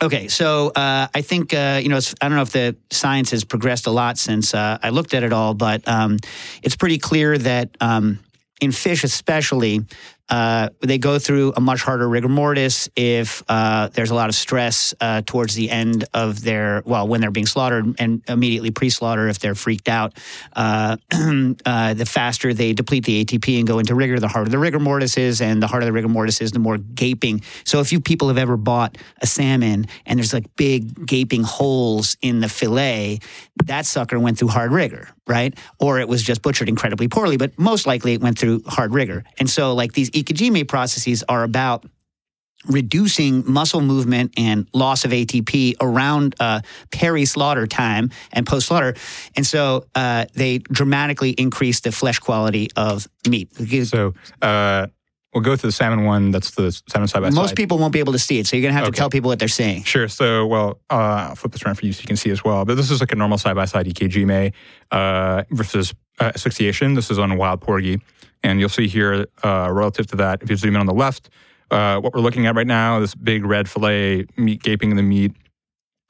[0.02, 3.44] okay, so uh, I think uh, you know I don't know if the science has
[3.44, 6.18] progressed a lot since uh, I looked at it all, but um,
[6.64, 8.20] it's pretty clear that um,
[8.62, 9.82] in fish, especially.
[10.30, 14.36] Uh, they go through a much harder rigor mortis if uh, there's a lot of
[14.36, 19.28] stress uh, towards the end of their well when they're being slaughtered and immediately pre-slaughter
[19.28, 20.14] if they're freaked out.
[20.54, 20.98] Uh,
[21.66, 24.80] uh, the faster they deplete the ATP and go into rigor, the harder the rigor
[24.80, 27.42] mortis is, and the harder the rigor mortis is, the more gaping.
[27.64, 32.18] So if you people have ever bought a salmon and there's like big gaping holes
[32.22, 33.20] in the fillet,
[33.66, 35.58] that sucker went through hard rigor, right?
[35.80, 39.24] Or it was just butchered incredibly poorly, but most likely it went through hard rigor.
[39.40, 41.86] And so like these ikejime processes are about
[42.68, 46.60] reducing muscle movement and loss of ATP around uh,
[46.92, 48.96] peri slaughter time and post slaughter.
[49.36, 53.50] And so uh, they dramatically increase the flesh quality of meat.
[53.86, 54.88] So uh,
[55.34, 56.32] we'll go to the salmon one.
[56.32, 57.36] That's the salmon side by side.
[57.36, 59.10] Most people won't be able to see it, so you're going to have to tell
[59.10, 59.84] people what they're seeing.
[59.84, 60.08] Sure.
[60.08, 62.66] So, well, uh, I'll flip this around for you so you can see as well.
[62.66, 64.54] But this is like a normal side by side ikejime
[64.92, 66.96] uh, versus uh, asphyxiation.
[66.96, 68.02] This is on wild porgy.
[68.42, 71.30] And you'll see here, uh, relative to that, if you zoom in on the left,
[71.72, 75.04] uh, what we're looking at right now, this big red fillet, meat gaping in the
[75.04, 75.34] meat.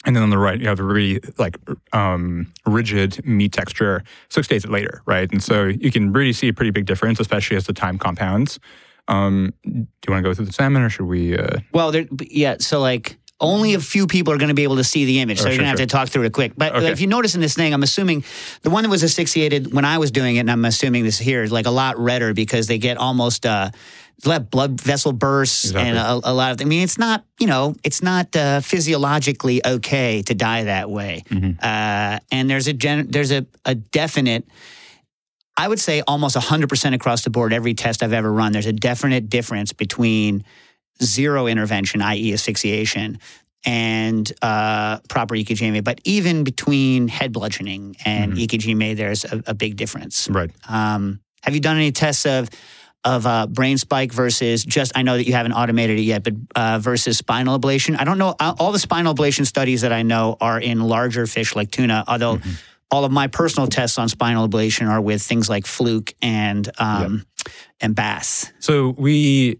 [0.05, 1.57] And then on the right, you have the really like
[1.91, 5.29] um, rigid meat texture six days later, right?
[5.29, 8.59] And so you can really see a pretty big difference, especially as the time compounds.
[9.09, 11.35] Um, do you want to go through the salmon or should we?
[11.35, 12.57] Uh, Well, there, yeah.
[12.59, 13.17] So like.
[13.41, 15.47] Only a few people are going to be able to see the image, so Oh,
[15.47, 16.51] you're sure, going to have to talk through it quick.
[16.57, 16.91] But Okay.
[16.91, 18.25] if you notice in this thing, I'm assuming
[18.63, 21.41] the one that was asphyxiated when I was doing it, and I'm assuming this here
[21.41, 23.69] is like a lot redder because they get almost uh,
[24.25, 26.59] they blood vessel bursts and a, a lot of.
[26.59, 31.23] I mean, it's not you know, it's not uh, physiologically okay to die that way.
[31.29, 31.51] Mm-hmm.
[31.63, 34.43] Uh, and there's a gen- there's a, a definite.
[35.59, 38.71] I would say almost 100% across the board, every test I've ever run, there's a
[38.73, 40.45] definite difference between
[41.03, 43.19] zero intervention, i.e., asphyxiation,
[43.65, 45.83] and uh, proper ikejime.
[45.83, 48.47] But even between head bludgeoning and Mhm.
[48.47, 50.29] ikejime, there's a, a big difference.
[50.29, 50.49] right.
[50.67, 52.49] Um, have you done any tests of
[53.05, 54.91] of uh, brain spike versus just?
[54.95, 57.97] I know that you haven't automated it yet, but uh, versus spinal ablation.
[57.99, 58.35] I don't know.
[58.39, 62.03] uh, All the spinal ablation studies that I know are in larger fish like tuna,
[62.07, 62.39] although.
[62.91, 67.25] All of my personal tests on spinal ablation are with things like fluke and um,
[67.79, 68.51] and bass.
[68.59, 69.59] So we,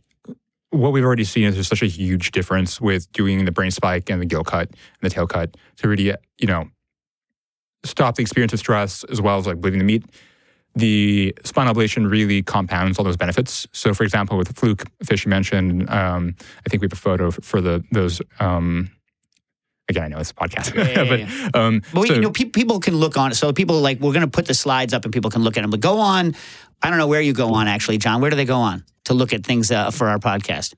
[0.72, 4.10] what we've already seen is there's such a huge difference with doing the brain spike
[4.10, 6.66] and the gill cut and the tail cut to really, you know,
[7.84, 10.04] stop the experience of stress as well as like bleeding the meat.
[10.76, 13.68] The spinal ablation really compounds all those benefits.
[13.74, 16.96] So, for example, with the fluke fish you mentioned, um, I think we have a
[16.96, 18.22] photo for, for the those.
[18.40, 18.92] Um,
[19.90, 22.80] again, I know it's a podcast, Yeah, yeah, but um, so- you know, pe- people
[22.80, 23.36] can look on it.
[23.36, 25.62] So people like we're going to put the slides up and people can look at
[25.62, 25.72] them.
[25.72, 26.36] But go on.
[26.82, 28.22] I don't know where you go on actually, John.
[28.22, 30.74] Where do they go on to look at things uh, for our podcast?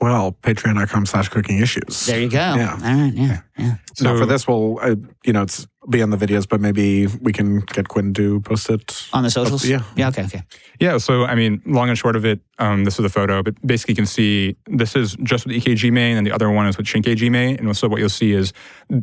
[0.00, 2.06] Well, patreon.com slash cooking issues.
[2.06, 2.38] There you go.
[2.38, 2.72] Yeah.
[2.72, 3.12] All right.
[3.12, 3.40] Yeah.
[3.58, 3.74] Yeah.
[3.94, 4.94] So So- for this, we'll, uh,
[5.24, 8.68] you know, it's be on the videos, but maybe we can get Quinn to post
[8.70, 9.08] it.
[9.12, 9.64] On the socials.
[9.64, 9.82] yeah.
[9.96, 10.08] Yeah.
[10.08, 10.24] Okay.
[10.24, 10.42] Okay.
[10.78, 13.54] Yeah, so I mean, long and short of it, um, this is a photo, but
[13.66, 16.86] basically you can see this is just with ikejime, and the other one is with
[16.86, 17.58] shinkei jime.
[17.58, 18.52] And so what you'll see is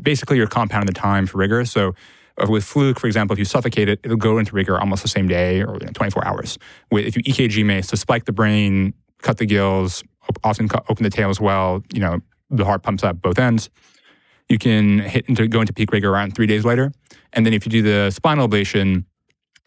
[0.01, 1.65] basically your compound compounding the time for rigor.
[1.65, 1.93] So
[2.41, 5.09] uh, with fluke, for example, if you suffocate it, it'll go into rigor almost the
[5.09, 6.57] same day or you know, 24 hours.
[6.91, 11.09] With if you ikejime, to spike the brain, cut the gills, op- often open the
[11.09, 11.83] tail as well.
[11.93, 12.19] You know,
[12.49, 13.69] the heart pumps up both ends.
[14.49, 16.91] You can hit into go into peak rigor around three days later,
[17.33, 19.05] and then if you do the spinal ablation,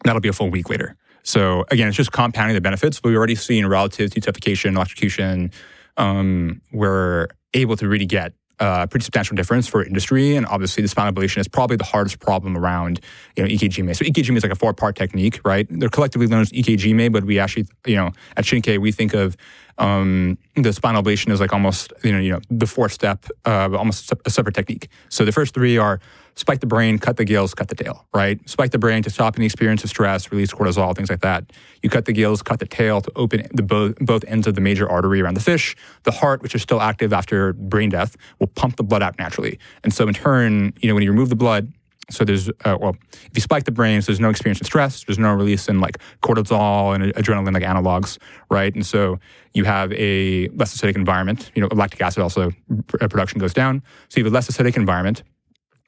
[0.03, 0.95] that'll be a full week later.
[1.23, 5.51] So again, it's just compounding the benefits, but we already seen relative to suffocation, electrocution,
[5.97, 10.35] um, we're able to really get a pretty substantial difference for industry.
[10.35, 12.99] And obviously, the spinal ablation is probably the hardest problem around
[13.35, 15.67] you know ikejime So ikejime is like a four part technique, right?
[15.69, 19.37] They're collectively known as ikejime but we actually you know at Shinkei we think of
[19.77, 23.69] um, the spinal ablation is like almost you know you know the fourth step, uh,
[23.75, 24.89] almost a separate technique.
[25.09, 25.99] So the first three are
[26.35, 28.39] spike the brain, cut the gills, cut the tail, right?
[28.49, 31.51] Spike the brain to stop any experience of stress, release cortisol, things like that.
[31.83, 34.61] You cut the gills, cut the tail to open the both, both ends of the
[34.61, 35.75] major artery around the fish.
[36.03, 39.59] The heart, which is still active after brain death, will pump the blood out naturally.
[39.83, 41.71] And so in turn, you know, when you remove the blood,
[42.11, 42.95] So there's uh, well,
[43.29, 45.03] if you spike the brains, there's no experience in stress.
[45.03, 48.17] There's no release in like cortisol and adrenaline like analogs,
[48.49, 48.73] right?
[48.73, 49.19] And so
[49.53, 51.51] you have a less acidic environment.
[51.53, 52.51] You know, lactic acid also
[52.99, 53.83] uh, production goes down.
[54.09, 55.21] So you have a less acidic environment.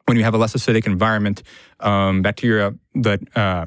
[0.05, 1.43] When you have a less acidic environment,
[1.79, 3.65] um, bacteria that uh,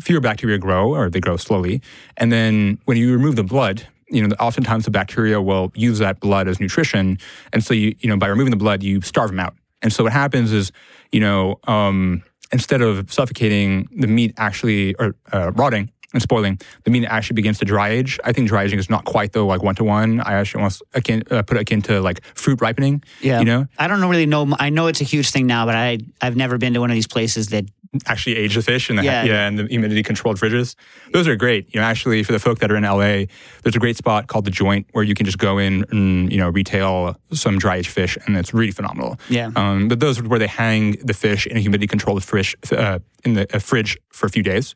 [0.00, 1.82] fewer bacteria grow, or they grow slowly.
[2.16, 6.20] And then when you remove the blood, you know, oftentimes the bacteria will use that
[6.20, 7.18] blood as nutrition,
[7.52, 9.54] and so you, you know, by removing the blood, you starve them out.
[9.82, 10.72] And so what happens is,
[11.12, 16.90] you know, um, instead of suffocating, the meat actually or uh, rotting and spoiling, the
[16.90, 18.18] meat actually begins to dry age.
[18.24, 20.20] I think dry aging is not quite though like one to one.
[20.20, 23.02] I actually almost akin, uh, put it akin to like fruit ripening.
[23.20, 24.54] Yeah, you know, I don't really know.
[24.58, 26.94] I know it's a huge thing now, but I I've never been to one of
[26.94, 27.66] these places that
[28.06, 29.24] actually age the fish in the Yeah.
[29.24, 30.74] yeah, and the humidity controlled fridges.
[31.12, 31.74] Those are great.
[31.74, 33.26] You know, actually for the folk that are in LA,
[33.62, 36.38] there's a great spot called the Joint where you can just go in and you
[36.38, 39.18] know retail some dry aged fish, and it's really phenomenal.
[39.28, 39.50] Yeah.
[39.56, 42.98] Um, but those are where they hang the fish in a humidity controlled fish uh,
[43.24, 44.74] in the a fridge for a few days.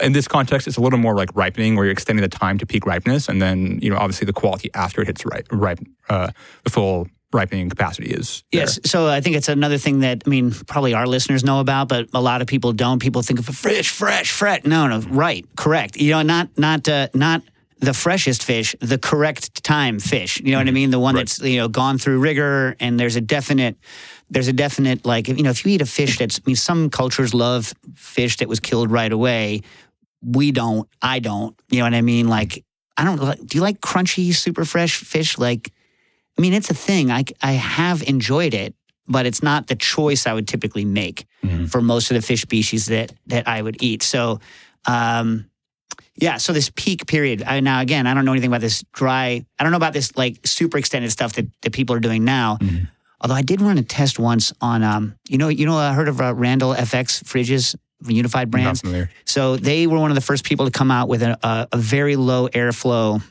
[0.00, 2.66] In this context, it's a little more like ripening, where you're extending the time to
[2.66, 6.30] peak ripeness, and then you know obviously the quality after it hits ripe, ripe uh,
[6.64, 8.42] the full ripening capacity is.
[8.52, 8.62] there.
[8.62, 8.78] Yes.
[8.86, 12.08] So I think it's another thing that I mean, probably our listeners know about, but
[12.14, 13.00] a lot of people don't.
[13.00, 14.60] People think of fresh, fresh, fresh.
[14.64, 15.96] No, no, right, correct.
[15.96, 17.42] You know, not not uh, not
[17.80, 20.40] the freshest fish, the correct time fish.
[20.40, 20.90] You know what I mean?
[20.90, 21.20] The one Right.
[21.26, 23.76] that's you know gone through rigor, and there's a definite.
[24.30, 26.90] There's a definite like you know if you eat a fish that's I mean some
[26.90, 29.62] cultures love fish that was killed right away.
[30.22, 30.88] We don't.
[31.02, 31.58] I don't.
[31.68, 32.28] You know what I mean?
[32.28, 32.64] Like
[32.96, 33.20] I don't.
[33.20, 35.38] like- Do you like crunchy, super fresh fish?
[35.38, 35.72] Like
[36.36, 37.10] I mean, it's a thing.
[37.10, 38.74] I, I have enjoyed it,
[39.08, 41.26] but it's not the choice I would typically make
[41.68, 44.02] for most of the fish species that that I would eat.
[44.02, 44.40] So,
[44.86, 45.48] um,
[46.16, 46.36] yeah.
[46.38, 47.42] So this peak period.
[47.44, 49.44] I, now, again, I don't know anything about this dry.
[49.58, 52.58] I don't know about this like super extended stuff that, that people are doing now.
[53.20, 56.06] Although I did run a test once on, um, you know, you know, I heard
[56.08, 57.74] of uh, Randell FX fridges,
[58.06, 58.82] Unified Brands.
[59.24, 61.76] So they were one of the first people to come out with a, a, a
[61.78, 63.22] very low airflow,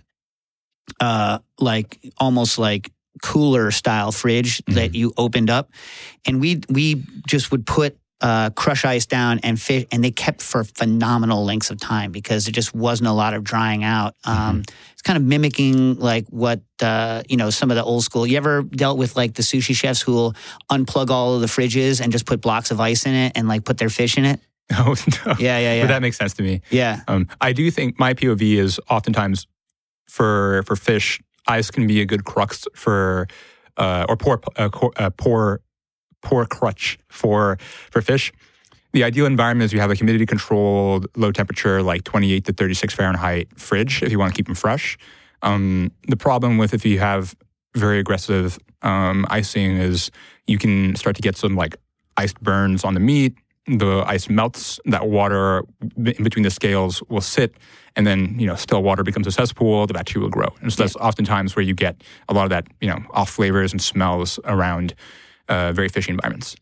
[0.99, 2.91] uh, like almost like
[3.21, 5.71] cooler style fridge that you opened up,
[6.25, 10.41] and we we just would put uh, crush ice down and fish, and they kept
[10.41, 14.15] for phenomenal lengths of time because there just wasn't a lot of drying out.
[14.23, 14.63] Um,
[14.93, 18.25] It's kind of mimicking like what uh, you know some of the old school.
[18.25, 20.35] You ever dealt with like the sushi chefs who will
[20.71, 23.63] unplug all of the fridges and just put blocks of ice in it and like
[23.63, 24.39] put their fish in it?
[24.77, 24.95] Oh
[25.25, 25.35] no.
[25.39, 25.81] Yeah, yeah, yeah.
[25.83, 26.61] But that makes sense to me.
[26.69, 27.01] Yeah.
[27.07, 29.47] Um, I do think my POV is oftentimes
[30.07, 33.27] for for fish, ice can be a good crux for
[33.77, 35.61] uh, or poor uh, uh, poor
[36.21, 37.57] poor crutch for
[37.91, 38.31] for fish.
[38.93, 42.93] The ideal environment is you have a humidity controlled, low temperature, like 28 to 36
[42.93, 44.97] Fahrenheit fridge if you want to keep them fresh.
[45.43, 47.35] Um, the problem with if you have
[47.75, 50.09] very aggressive um, icing is
[50.47, 51.75] you can start to get some like
[52.15, 53.35] iced burns on the meat.
[53.67, 55.63] The ice melts, that water
[55.97, 57.55] in between the scales will sit,
[57.97, 59.85] and then you know still water becomes a cesspool.
[59.87, 62.67] The bacteria will grow, and so that's oftentimes where you get a lot of that
[62.79, 64.93] you know off flavors and smells around
[65.49, 66.55] uh, very fishy environments.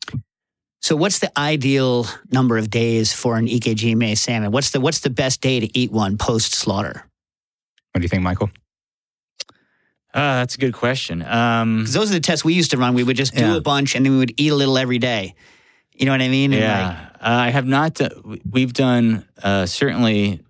[0.82, 4.50] So, what's the ideal number of days for an ikejime salmon?
[4.52, 7.06] What's the what's the best day to eat one post slaughter?
[7.92, 8.50] What do you think, Michael?
[10.14, 11.22] Uh, that's a good question.
[11.22, 12.94] Um, 'Cause those are the tests we used to run.
[12.94, 13.56] We would just do Yeah.
[13.58, 15.36] a bunch and then we would eat a little every day.
[15.96, 16.52] You know what I mean?
[16.54, 17.94] And, like, yeah, uh, I have not.
[17.96, 20.42] do- we- we've done uh, certainly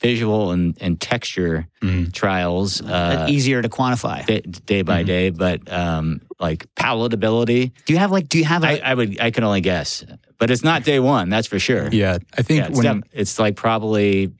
[0.00, 2.12] visual and, and texture Mm.
[2.12, 4.24] trials uh, easier to quantify.
[4.26, 5.06] day, day by Mhm.
[5.06, 8.28] day, but um, like palatability, Do you have like?
[8.28, 8.68] Do you have a?
[8.84, 10.04] I, I would I can only guess,
[10.38, 11.28] but it's not day one.
[11.30, 11.88] That's for sure.
[11.92, 14.32] Yeah, I think Yeah, it's, when def- it's like probably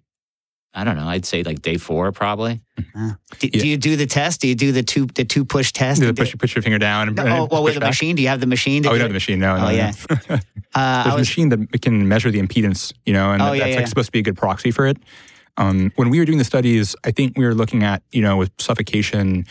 [0.77, 1.07] I don't know.
[1.07, 2.61] I'd say like day four probably.
[3.39, 4.41] do, do you do the test?
[4.41, 6.01] Do you do the two the two push test?
[6.03, 7.91] you And push, put your finger down and, do- and oh, well, with the back.
[7.91, 8.17] machine.
[8.17, 8.83] Do you have the machine?
[8.83, 9.39] To Oh, we do don't have the machine.
[9.39, 9.75] No, no, Oh, no.
[9.77, 9.93] yeah.
[10.09, 10.41] There's
[10.75, 13.57] Uh, I a was, machine that can measure the impedance, you know, and Oh, that-
[13.57, 13.77] yeah, that's yeah.
[13.79, 14.97] like supposed to be a good proxy for it.
[15.57, 18.37] Um, when we were doing the studies, I think we were looking at, you know,
[18.37, 19.47] with suffocation,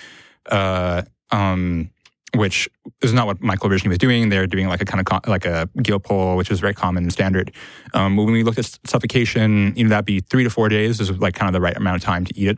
[0.51, 1.89] uh, um,
[2.35, 2.67] which
[3.01, 4.29] is not what Michael originally was doing.
[4.29, 7.03] They're doing like a kind of co- like a gill pull, which is very common
[7.03, 7.51] and standard.
[7.93, 11.11] Um, when we looked at suffocation, you know, that'd be three to four days is
[11.11, 12.57] like kind of the right amount of time to eat it.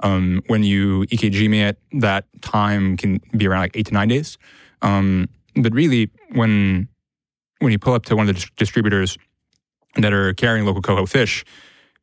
[0.00, 4.36] Um, when you ikejime it, that time can be around like eight to nine days.
[4.82, 6.88] Um, but really, when
[7.60, 9.16] when you pull up to one of the dis- distributors
[9.96, 11.44] that are carrying Local Coho fish,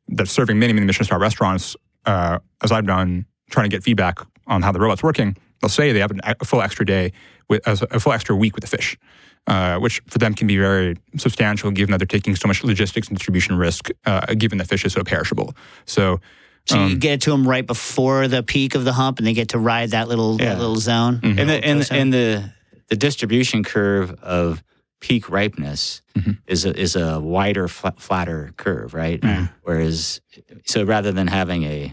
[0.08, 4.18] that's serving many, many Michelin star restaurants, uh, as I've done, trying to get feedback
[4.46, 7.12] on how the robot's working, they'll say they have an, a full extra day
[7.48, 8.98] with as a full extra week with the fish,
[9.46, 13.08] uh, which for them can be very substantial, given that they're taking so much logistics
[13.08, 15.54] and distribution risk, uh, given the fish is so perishable.
[15.86, 16.20] So.
[16.66, 19.26] so you um, get it to them right before the peak of the hump, and
[19.26, 20.50] they get to ride that little Yeah.
[20.50, 21.18] that little zone.
[21.20, 21.38] Mhm.
[21.40, 22.52] and the and, Close and the
[22.88, 24.62] the distribution curve of
[25.00, 26.38] peak ripeness Mhm.
[26.46, 29.20] is a, is a wider, fla- flatter curve, right?
[29.20, 29.50] Mm.
[29.62, 30.20] Whereas,
[30.66, 31.92] so rather than having a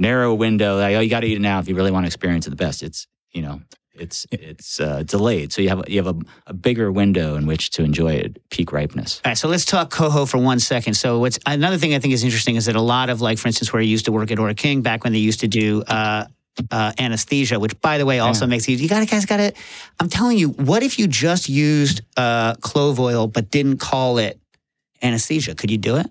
[0.00, 2.08] narrow window, like, oh, you got to eat it now if you really want to
[2.08, 2.82] experience it the best.
[2.82, 3.60] It's you know,
[3.94, 7.70] it's it's uh, delayed, so you have you have a, a bigger window in which
[7.72, 9.20] to enjoy it, peak ripeness.
[9.24, 10.94] All right, so let's talk coho for one second.
[10.94, 13.46] So, what's another thing I think is interesting is that a lot of, like, for
[13.48, 15.82] instance, where I used to work at Ora King back when they used to do
[15.86, 16.24] uh,
[16.70, 18.50] uh, anesthesia, which, by the way, also Yeah.
[18.50, 19.52] makes you, you gotta, guys, gotta,
[20.00, 24.40] I'm telling you, what if you just used uh, clove oil but didn't call it
[25.02, 25.54] anesthesia?
[25.54, 26.06] Could you do it?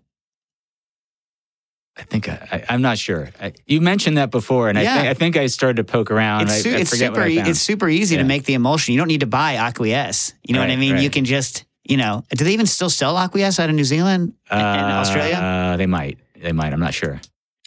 [1.99, 3.29] I think I, I, I'm not sure.
[3.41, 4.95] I, you mentioned that before, and I, Yeah.
[4.95, 6.43] think, I think I started to poke around.
[6.43, 7.47] It's, I, su- I it's forget super, what I e- found.
[7.49, 8.93] it's super easy to make the emulsion.
[8.93, 10.33] You don't need to buy AQUI-S.
[10.43, 10.97] You know what I Right, mean?
[10.97, 14.33] You can just, you know, do they even still sell AQUI-S out of New Zealand
[14.49, 15.35] and Australia?
[15.35, 16.19] Uh, they might.
[16.41, 16.71] They might.
[16.73, 17.19] I'm not sure.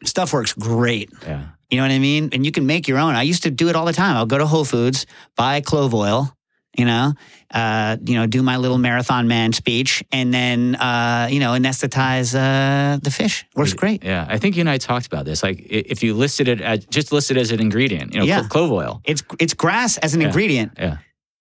[0.04, 1.10] Stuff works great.
[1.22, 1.46] Yeah.
[1.70, 2.30] You know what I mean?
[2.32, 3.14] And you can make your own.
[3.14, 4.16] I used to do it all the time.
[4.16, 5.06] I'll go to Whole Foods,
[5.36, 6.34] buy clove oil,
[6.76, 7.12] you know,
[7.52, 12.34] uh, you know, do my little marathon man speech, and then uh, you know, anesthetize
[12.34, 13.44] uh, the fish.
[13.54, 14.02] Works great.
[14.04, 15.42] Yeah, I think you and I talked about this.
[15.42, 18.40] Like, if you listed it as just listed as an ingredient, you know, Yeah.
[18.40, 19.00] clo- clove oil.
[19.04, 20.28] It's it's GRAS as an Yeah.
[20.28, 20.96] ingredient, Yeah.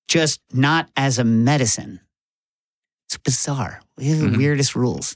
[0.08, 2.00] just not as a medicine.
[3.08, 3.82] It's bizarre.
[3.98, 4.38] These are the Mhm.
[4.38, 5.16] weirdest rules.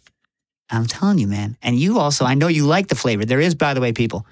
[0.70, 1.57] I'm telling you, man.
[1.61, 3.24] And you also, I know you like the flavor.
[3.26, 4.26] There is, by the way, people,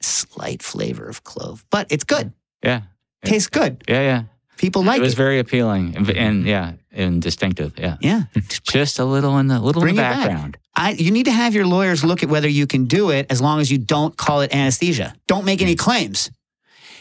[0.00, 2.32] slight flavor of clove, but it's good.
[2.62, 2.82] Yeah.
[3.24, 3.82] Tastes good.
[3.88, 4.00] Yeah.
[4.02, 4.22] Yeah.
[4.56, 5.16] People like it was it.
[5.16, 7.74] very appealing and, and yeah, and distinctive.
[7.78, 7.96] Yeah.
[8.00, 8.22] yeah.
[8.62, 10.56] Just a little in the little in the background.
[10.76, 13.40] I, you need to have your lawyers look at whether you can do it as
[13.40, 15.14] long as you don't call it anesthesia.
[15.26, 16.30] Don't make any claims.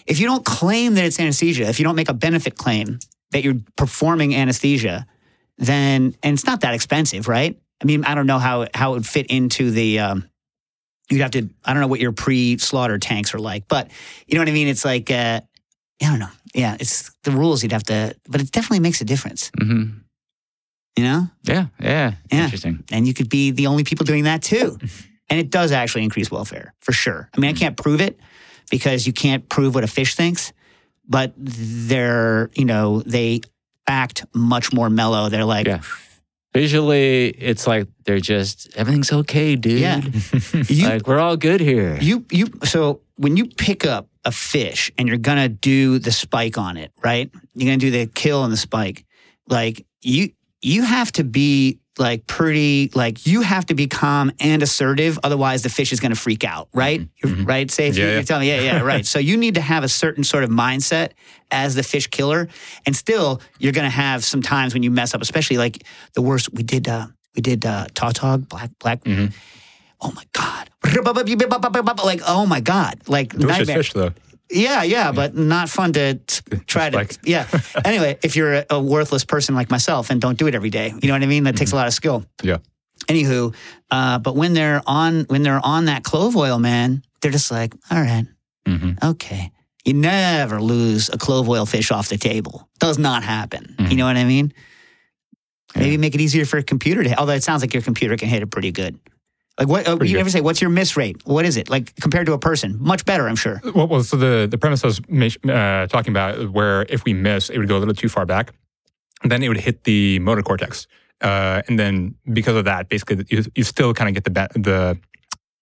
[0.05, 2.99] If you don't claim that it's anesthesia, if you don't make a benefit claim
[3.31, 5.07] that you're performing anesthesia,
[5.57, 7.59] then, and it's not that expensive, right?
[7.81, 10.29] I mean, I don't know how, how it would fit into the, um,
[11.09, 13.89] you'd have to, I don't know what your pre slaughter tanks are like, but
[14.27, 14.67] you know what I mean?
[14.67, 15.41] It's like, uh,
[16.01, 16.29] I don't know.
[16.53, 19.83] Yeah, it's the rules you'd have to, but it definitely makes a difference, hmm
[20.95, 21.27] you know?
[21.43, 21.65] Yeah.
[21.79, 22.13] Yeah.
[22.31, 22.43] Yeah.
[22.43, 22.83] Interesting.
[22.91, 24.77] and you could be the only people doing that too.
[25.29, 27.29] And it does actually increase welfare for sure.
[27.35, 28.19] I mean, I can't prove it
[28.69, 30.53] because you can't prove what a fish thinks,
[31.07, 33.39] but they're, you know, they
[33.87, 35.29] act much more mellow.
[35.29, 35.81] They're like, Yeah.
[36.53, 39.79] Visually, it's like they're just everything's okay, dude.
[39.79, 40.01] Yeah.
[40.67, 41.97] you, like we're all good here.
[41.99, 46.11] you, you, so when you pick up a fish and you're going to do the
[46.11, 47.29] spike on it, right?
[47.53, 49.05] You're going to do the kill and the spike.
[49.47, 50.29] Like you,
[50.61, 55.19] you have to be like pretty, like you have to be calm and assertive.
[55.23, 57.07] Otherwise the fish is going to freak out, right?
[57.23, 57.69] You're- Right?
[57.69, 58.23] Say if you, Yeah, you're yeah.
[58.25, 59.05] telling me, yeah, yeah, right.
[59.05, 61.11] so you need to have a certain sort of mindset
[61.51, 62.47] as the fish killer.
[62.85, 66.21] And still you're going to have some times when you mess up, especially like the
[66.21, 69.03] worst we did, uh, we did, uh, tautog, black, black.
[69.03, 69.33] Mhm.
[70.01, 70.69] Oh my God.
[70.83, 72.99] Like, oh my God.
[73.07, 73.77] Like nightmare.
[73.77, 74.11] fish, though.
[74.51, 76.97] Yeah, yeah, but not fun to t- try to.
[76.97, 77.47] Like- Yeah.
[77.85, 80.93] Anyway, if you're a, a worthless person like myself and don't do it every day,
[81.01, 81.43] you know what I mean.
[81.45, 82.25] That takes a lot of skill.
[82.43, 82.57] Yeah.
[83.07, 83.53] Anywho,
[83.91, 87.73] uh, but when they're on when they're on that clove oil, man, they're just like,
[87.89, 88.25] all right,
[88.67, 89.51] hmm okay.
[89.83, 92.69] You never lose a clove oil fish off the table.
[92.79, 93.75] Does not happen.
[93.79, 93.95] You Mhm.
[93.97, 94.53] know what I mean?
[95.75, 95.97] Maybe Yeah.
[95.97, 97.19] make it easier for a computer to.
[97.19, 98.97] Although it sounds like your computer can hit it pretty good.
[99.59, 99.87] Like what?
[99.87, 100.15] Uh, you good.
[100.17, 101.17] ever say what's your miss rate?
[101.25, 102.77] What is it like compared to a person?
[102.79, 103.61] Much better, I'm sure.
[103.75, 104.99] Well, well, so the, the premise I was
[105.47, 108.53] uh, talking about, where if we miss, it would go a little too far back,
[109.23, 110.87] then it would hit the motor cortex,
[111.21, 114.61] uh, and then because of that, basically, you, you still kind of get the be-
[114.61, 114.97] the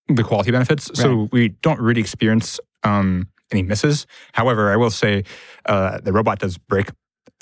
[0.07, 0.89] the quality benefits.
[0.93, 4.07] So we don't really experience um, any misses.
[4.33, 5.23] However, I will say
[5.65, 6.89] uh, the robot does break.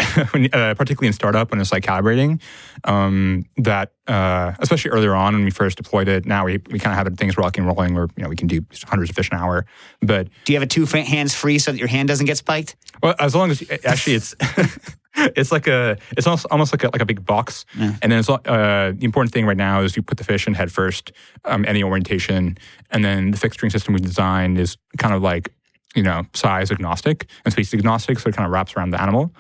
[0.32, 2.42] when, uh, particularly in startup when it's like calibrating,
[2.84, 6.26] um, that uh, especially earlier on when we first deployed it.
[6.26, 8.48] Now we, we kind of have things rocking and rolling where you know we can
[8.48, 9.66] do hundreds of fish an hour.
[10.02, 12.76] But Do you have a two hands free so that your hand doesn't get spiked?
[13.04, 14.36] well, as long as actually it's
[15.16, 17.96] it's like a it's almost, almost like a like a big box, Yeah.
[18.02, 20.54] and then it's, uh, the important thing right now is you put the fish in
[20.54, 21.12] head first,
[21.46, 22.58] um, any orientation,
[22.92, 25.54] and then the fixturing system we designed is kind of like
[25.96, 29.34] you know size agnostic and species agnostic, so it kind of wraps around the animal.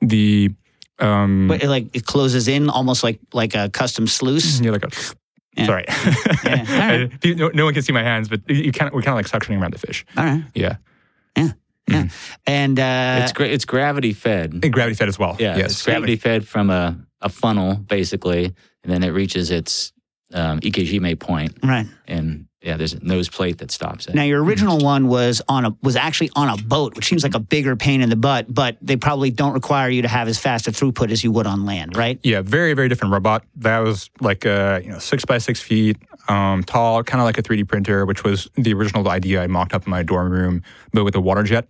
[0.00, 0.50] The
[0.98, 4.60] um, But it, like it closes in almost like like a custom sluice.
[4.60, 4.90] yeah, like a
[5.56, 5.66] Yeah.
[5.66, 5.84] sorry,
[6.44, 6.64] Yeah.
[6.68, 7.10] All right.
[7.36, 9.28] No, no one can see my hands, but you kind of we're kind of like
[9.28, 10.04] suctioning around the fish.
[10.16, 10.44] All right.
[10.54, 10.76] Yeah,
[11.36, 11.52] Yeah.
[11.88, 12.08] Yeah.
[12.46, 14.52] And uh, it's gra- it's gravity fed.
[14.62, 15.36] and gravity fed as well.
[15.40, 19.92] Yeah, yes, it's gravity fed from a, a funnel basically, and then it reaches its
[20.32, 24.14] um, Ikejime point, right and yeah, there's a nose plate that stops it.
[24.14, 27.34] now, your original one was on a was actually on a boat, which seems like
[27.34, 28.52] a bigger pain in the butt.
[28.52, 31.46] But they probably don't require you to have as fast a throughput as you would
[31.46, 32.20] on land, right?
[32.22, 33.44] Yeah, very very different robot.
[33.56, 35.96] That was like uh, you know six by six feet,
[36.28, 39.72] um, tall, kind of like a 3D printer, which was the original idea I mocked
[39.72, 41.66] up in my dorm room, but with a water jet.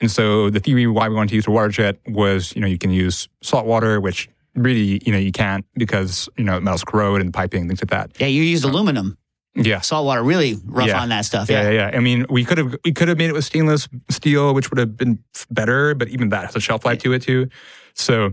[0.00, 2.66] And so the theory why we wanted to use a water jet was you know
[2.66, 6.62] you can use salt water, which really, you know, you can't because you know it
[6.62, 8.20] metals corrode and piping things like that.
[8.20, 9.16] Yeah, you used aluminum.
[9.56, 9.80] Yeah.
[9.80, 11.00] Saltwater really rough Yeah.
[11.00, 11.48] on that stuff.
[11.48, 11.90] Yeah, Yeah.
[11.90, 11.96] yeah.
[11.96, 14.78] I mean, we could have we could have made it with stainless steel, which would
[14.78, 15.18] have been
[15.50, 17.48] better, but even that has a shelf life to it too.
[17.94, 18.32] So,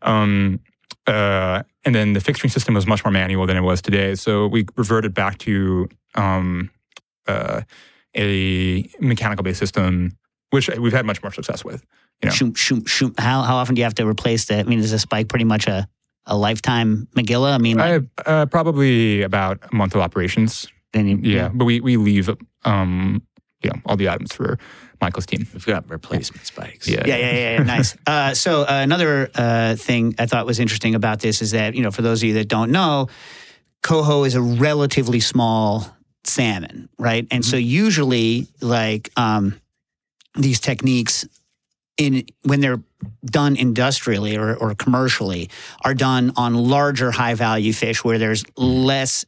[0.00, 0.60] um,
[1.06, 4.14] uh, and then the fixturing system was much more manual than it was today.
[4.14, 6.70] So we reverted back to um,
[7.26, 7.62] uh,
[8.16, 10.16] a mechanical based system,
[10.50, 11.84] which we've had much more success with.
[12.22, 13.14] You know, Shoom, shoom, shoom.
[13.18, 14.60] How how often do you have to replace that?
[14.60, 15.88] I mean, is a spike pretty much a
[16.26, 17.54] a lifetime McGilla?
[17.54, 20.68] I mean, like, I, uh, probably about a month of operations.
[20.92, 22.30] then you, Yeah, but we we leave
[22.64, 23.22] um,
[23.62, 24.58] you know all the items for
[25.00, 25.46] Michael's team.
[25.52, 26.88] We've got replacement spikes.
[26.88, 27.02] Yeah.
[27.04, 27.62] Yeah, yeah, yeah, yeah.
[27.64, 27.96] nice.
[28.06, 31.82] Uh, so uh, another uh, thing I thought was interesting about this is that you
[31.82, 33.08] know, for those of you that don't know,
[33.82, 35.86] coho is a relatively small
[36.24, 37.26] salmon, right?
[37.30, 39.60] And so usually, like um,
[40.36, 41.26] these techniques,
[41.96, 42.82] in when they're
[43.24, 45.50] done industrially or, or commercially,
[45.84, 49.24] are done on larger, high value fish where there's less.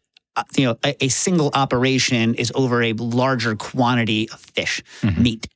[0.56, 4.82] You know, a, a single operation is over a larger quantity of fish,
[5.22, 5.46] meat.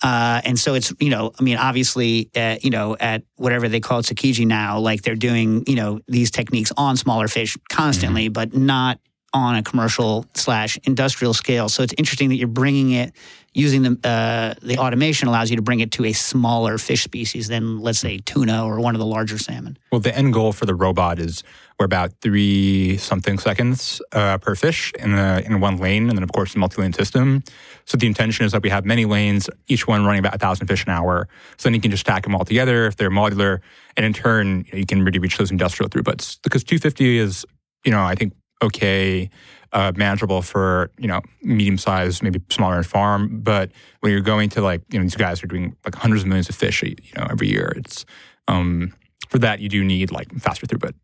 [0.00, 3.80] Uh, and so it's, you know, I mean, obviously, uh, you know, at whatever they
[3.80, 8.28] call it, Tsukiji now, like they're doing, you know, these techniques on smaller fish constantly,
[8.28, 9.00] but not
[9.34, 11.68] on a commercial slash industrial scale.
[11.68, 13.12] So it's interesting that you're bringing it
[13.54, 17.48] using the uh, the automation allows you to bring it to a smaller fish species
[17.48, 19.78] than let's say tuna or one of the larger salmon.
[19.90, 21.42] Well, the end goal for the robot is
[21.78, 26.22] we're about three something seconds uh, per fish in the in one lane, and then
[26.22, 27.42] of course the multi-lane system.
[27.84, 30.66] So the intention is that we have many lanes, each one running about a thousand
[30.66, 31.28] fish an hour.
[31.56, 33.60] So then you can just stack them all together if they're modular,
[33.96, 36.38] and in turn you can really reach those industrial throughputs.
[36.42, 37.46] Because 250 is,
[37.84, 39.30] you know, I think okay,
[39.72, 43.40] uh, manageable for you know medium sized, maybe smaller farm.
[43.42, 46.28] But when you're going to like you know these guys are doing like hundreds of
[46.28, 48.04] millions of fish, you know, every year, it's
[48.48, 48.92] um,
[49.28, 50.94] for that you do need like faster throughput.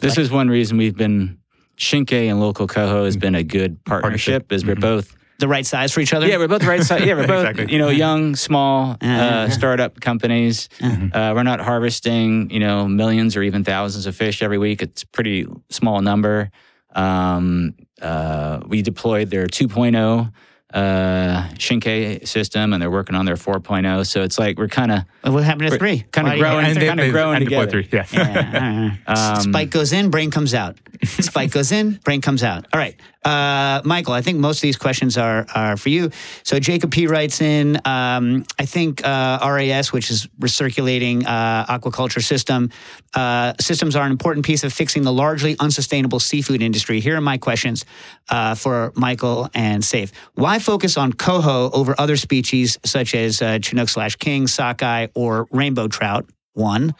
[0.00, 1.38] This is one reason we've been
[1.76, 4.50] Shinkei and Local Coho has been a good partnership.
[4.52, 6.26] Is we're both The right size for each other.
[6.26, 7.04] yeah we're both the right size.
[7.04, 7.72] yeah we're both Exactly.
[7.72, 9.10] you know young small Uh-huh.
[9.12, 10.68] uh, startup companies.
[10.80, 14.82] Uh, we're not harvesting you know millions or even thousands of fish every week.
[14.82, 16.50] It's a pretty small number.
[16.94, 20.32] Um, uh, we deployed their 2.0
[20.74, 24.04] uh, Shinkei system, and they're working on their 4.0.
[24.06, 26.04] So it's like we're kind of What happened to three?
[26.12, 26.88] kinda Why do you growing- and three?
[26.88, 27.70] kinda growing and together.
[27.82, 28.06] three, yeah.
[28.12, 28.96] Yeah.
[29.06, 30.76] Um, Spike goes in, brain comes out.
[31.04, 32.66] Spike goes in, brain comes out.
[32.72, 34.14] All right, uh, Michael.
[34.14, 36.10] I think most of these questions are are for you.
[36.42, 37.76] So Jacob P writes in.
[37.84, 42.70] Um, I think uh, RAS, which is recirculating uh, aquaculture system,
[43.14, 47.00] uh, systems are an important piece of fixing the largely unsustainable seafood industry.
[47.00, 47.84] Here are my questions
[48.30, 50.10] uh, for Michael and Saif.
[50.34, 55.46] Why focus on coho over other species such as uh, Chinook slash king, sockeye, or
[55.50, 56.28] rainbow trout?
[56.54, 56.94] One.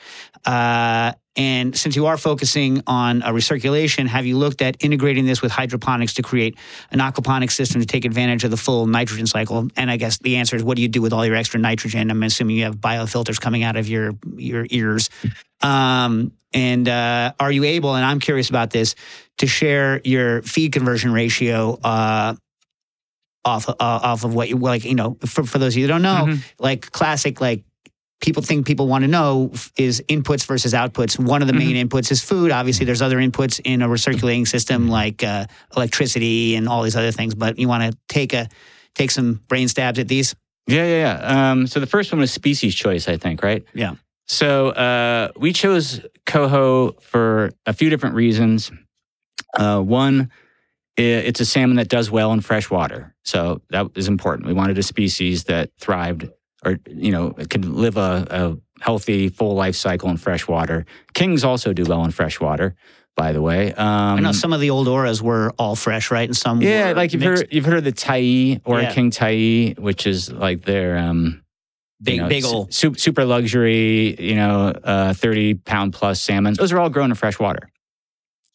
[0.44, 5.42] Uh, and since you are focusing on uh, recirculation, have you looked at integrating this
[5.42, 6.56] with hydroponics to create
[6.92, 9.68] an aquaponics system to take advantage of the full nitrogen cycle?
[9.76, 12.10] And I guess the answer is, what do you do with all your extra nitrogen?
[12.10, 15.10] I'm assuming you have biofilters coming out of your your ears.
[15.60, 17.96] Um, and uh, are you able?
[17.96, 18.94] And I'm curious about this
[19.38, 21.78] to share your feed conversion ratio.
[21.82, 22.36] Uh,
[23.44, 25.92] off uh, off of what you like, you know, for, for those of you that
[25.92, 27.64] don't know, like classic, like
[28.20, 31.18] people think people want to know is inputs versus outputs.
[31.18, 32.50] One of the main inputs is food.
[32.50, 37.12] Obviously, there's other inputs in a recirculating system like uh, electricity and all these other
[37.12, 37.34] things.
[37.34, 38.48] But you want to take a
[38.94, 40.34] take some brain stabs at these.
[40.66, 41.50] Yeah, yeah, yeah.
[41.50, 43.62] Um, so the first one was species choice, I think, right?
[43.74, 43.96] Yeah.
[44.26, 48.72] So uh, we chose coho for a few different reasons.
[49.54, 50.30] Uh, one,
[50.96, 54.46] it's a salmon that does well in fresh water, so that is important.
[54.46, 56.28] We wanted a species that thrived,
[56.64, 60.86] or you know, could live a, a healthy, full life cycle in fresh water.
[61.14, 62.74] Kings also do well in fresh water,
[63.16, 63.72] by the way.
[63.74, 63.86] Um,
[64.18, 66.28] I know some of the old auras were all fresh, right?
[66.28, 67.42] And some yeah, like you've mixed.
[67.44, 68.92] heard you've heard of the Tyee or Yeah.
[68.92, 71.40] King Tyee, which is like their um
[72.02, 72.68] Big- you know, big su- ol'.
[72.70, 76.54] su- super luxury, you know, uh, thirty pound plus salmon.
[76.54, 77.70] Those are all grown in fresh water.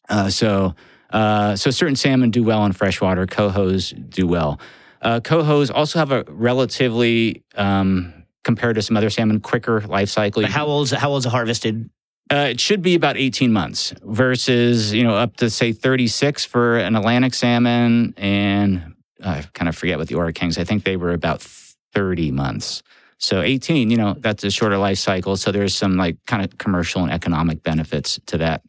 [0.08, 0.76] Uh, so
[1.10, 3.26] uh, so certain salmon do well in freshwater.
[3.26, 4.60] Cohos do well.
[5.02, 10.42] Uh, cohos also have a relatively um, compared to some other salmon quicker life cycle.
[10.42, 11.90] But how old's how old's a harvested?
[12.32, 16.78] Uh, it should be about 18 months versus, you know, up to say 36 for
[16.78, 18.14] an Atlantic salmon.
[18.18, 18.94] And
[19.24, 22.84] I kind of forget what the Ora Kings, I think they were about 30 months.
[23.18, 25.38] So 18, you know, that's a shorter life cycle.
[25.38, 28.62] So there's some like kind of commercial and economic benefits to that.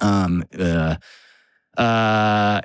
[0.00, 0.96] Um, uh,
[1.78, 2.60] uh,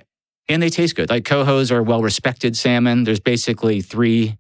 [0.50, 1.10] and they taste good.
[1.10, 3.04] Like cohos are well respected salmon.
[3.06, 4.38] There's basically three,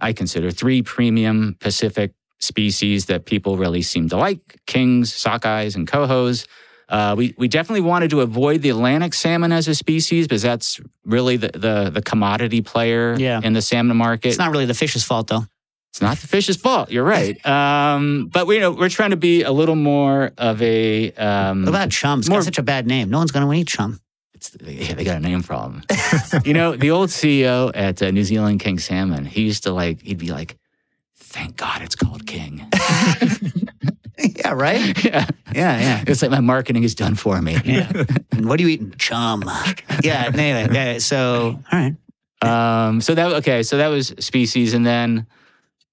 [0.00, 5.86] I consider three premium Pacific species that people really seem to like: kings, sockeyes, and
[5.86, 6.46] cohos.
[6.88, 10.80] Uh, we we definitely wanted to avoid the Atlantic salmon as a species because that's
[11.04, 13.40] really the the, the commodity player Yeah.
[13.42, 14.28] in the salmon market.
[14.28, 15.44] It's not really the fish's fault, though.
[15.92, 16.90] It's not the fish's fault.
[16.90, 17.38] You're right.
[17.46, 21.12] Um, but we you know we're trying to be a little more of a.
[21.12, 22.18] Um, What about chum?
[22.18, 23.08] It's More- got such a bad name.
[23.10, 24.00] No one's going to want to eat chum.
[24.34, 25.82] It's, yeah, they got a name problem.
[26.44, 30.02] you know, the old CEO at uh, New Zealand King Salmon, he used to like,
[30.02, 30.58] he'd be like,
[31.16, 32.66] "Thank God it's called King."
[34.18, 35.04] yeah, right?
[35.04, 36.04] yeah, Yeah, yeah.
[36.06, 37.56] it's like my marketing is done for me.
[37.64, 37.90] Yeah.
[38.40, 38.94] what are you eating?
[38.98, 39.42] Chum.
[40.02, 40.68] Yeah, anyway.
[40.74, 41.94] Yeah, so, all right.
[42.42, 45.26] Um, so that okay, so that was species, and then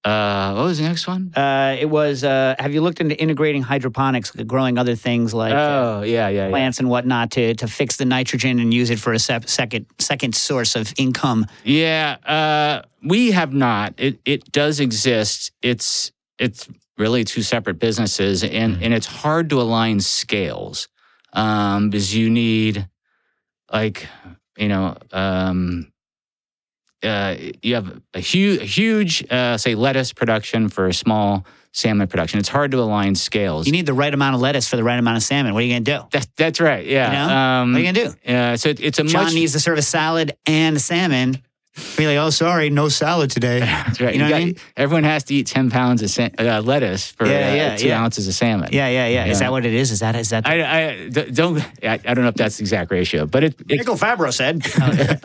[0.04, 1.32] uh, what was the next one?
[1.34, 5.56] Uh, it was, uh, have you looked into integrating hydroponics, growing other things like uh,
[6.00, 6.50] oh yeah, yeah, yeah.
[6.50, 9.86] plants and whatnot to, to fix the nitrogen and use it for a sep- second,
[9.98, 11.46] second source of income?
[11.62, 13.94] Yeah, uh, we have not.
[13.96, 15.52] It it does exist.
[15.62, 20.88] It's it's really two separate businesses, and and it's hard to align scales
[21.32, 22.88] um, because you need
[23.72, 24.08] like
[24.56, 25.91] you know um,
[27.02, 32.38] uh, you have a huge huge uh, say lettuce production for a small salmon production.
[32.38, 33.66] It's hard to align scales.
[33.66, 35.54] You need the right amount of lettuce for the right amount of salmon.
[35.54, 36.06] What are you going to do?
[36.12, 36.84] that, that's right.
[36.84, 37.06] Yeah.
[37.06, 37.34] You know?
[37.34, 38.32] Um, What are you going to do?
[38.34, 41.42] uh, so it, it's a John much needs to serve a salad and salmon.
[41.96, 43.60] Be like, oh, sorry, no salad today.
[43.60, 44.12] That's right.
[44.12, 44.56] You know You what I mean?
[44.76, 47.88] Everyone has to eat ten pounds of sa- uh, lettuce for Yeah, uh, yeah, two
[47.88, 48.02] yeah.
[48.02, 48.68] ounces of salmon.
[48.72, 49.24] Yeah, yeah, yeah.
[49.24, 49.46] Is Yeah.
[49.46, 49.90] that what it is?
[49.90, 50.46] Is that is that?
[50.46, 50.54] I,
[50.90, 51.58] I d- don't.
[51.82, 53.54] I, I don't know if that's the exact ratio, but it.
[53.68, 54.60] it Michael Fabbro said.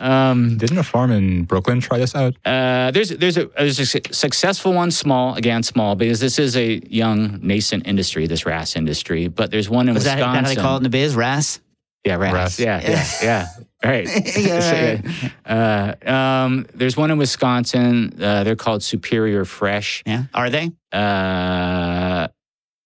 [0.00, 2.34] um, Didn't a farm in Brooklyn try this out?
[2.46, 6.80] uh, there's there's a there's a successful one, small again, small because this is a
[6.88, 9.28] young nascent industry, this RAS industry.
[9.28, 10.42] But there's one in Was that, Wisconsin.
[10.44, 11.14] that how they call it in the biz?
[11.14, 11.60] RAS?
[12.04, 12.32] Yeah, RAS.
[12.32, 12.60] RAS.
[12.60, 13.46] Yeah, yeah, yeah.
[13.84, 14.08] Right.
[14.36, 14.98] Yeah, So,
[15.46, 18.12] uh, um, there's one in Wisconsin.
[18.20, 20.02] Uh, they're called Superior Fresh.
[20.04, 20.24] Yeah.
[20.34, 20.72] Are they?
[20.92, 22.26] Uh,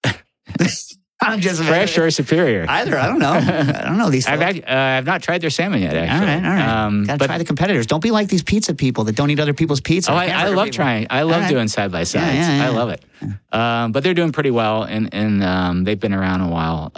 [1.24, 2.66] I'm just fresh or Superior?
[2.68, 2.98] either.
[2.98, 3.30] I don't know.
[3.32, 4.26] I don't know these.
[4.26, 5.96] I've, act- uh, I've not tried their salmon yet.
[5.96, 6.84] all Actually, right, all right.
[6.84, 7.86] Um, Gotta but try the competitors.
[7.86, 10.10] Don't be like these pizza people that don't eat other people's pizza.
[10.10, 10.76] oh, I, I hamburger love people.
[10.76, 11.06] trying.
[11.10, 11.48] I love All right.
[11.48, 12.34] doing side by sides.
[12.36, 13.04] Yeah, yeah, I love it.
[13.52, 16.90] Um, but they're doing pretty well, and and um, they've been around a while.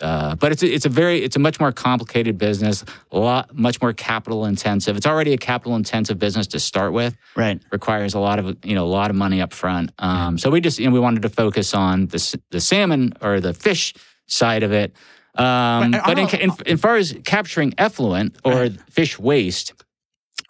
[0.00, 3.54] Uh, but it's a, it's a very it's a much more complicated business, a lot
[3.54, 4.96] much more capital intensive.
[4.96, 7.16] It's already a capital intensive business to start with.
[7.36, 7.60] Right.
[7.70, 9.92] requires a lot of you know a lot of money up front.
[9.98, 13.40] Um, so we just you know we wanted to focus on the the salmon or
[13.40, 13.94] the fish
[14.26, 14.94] side of it.
[15.36, 19.74] Um, Right, but in, in, in far as capturing effluent or fish waste,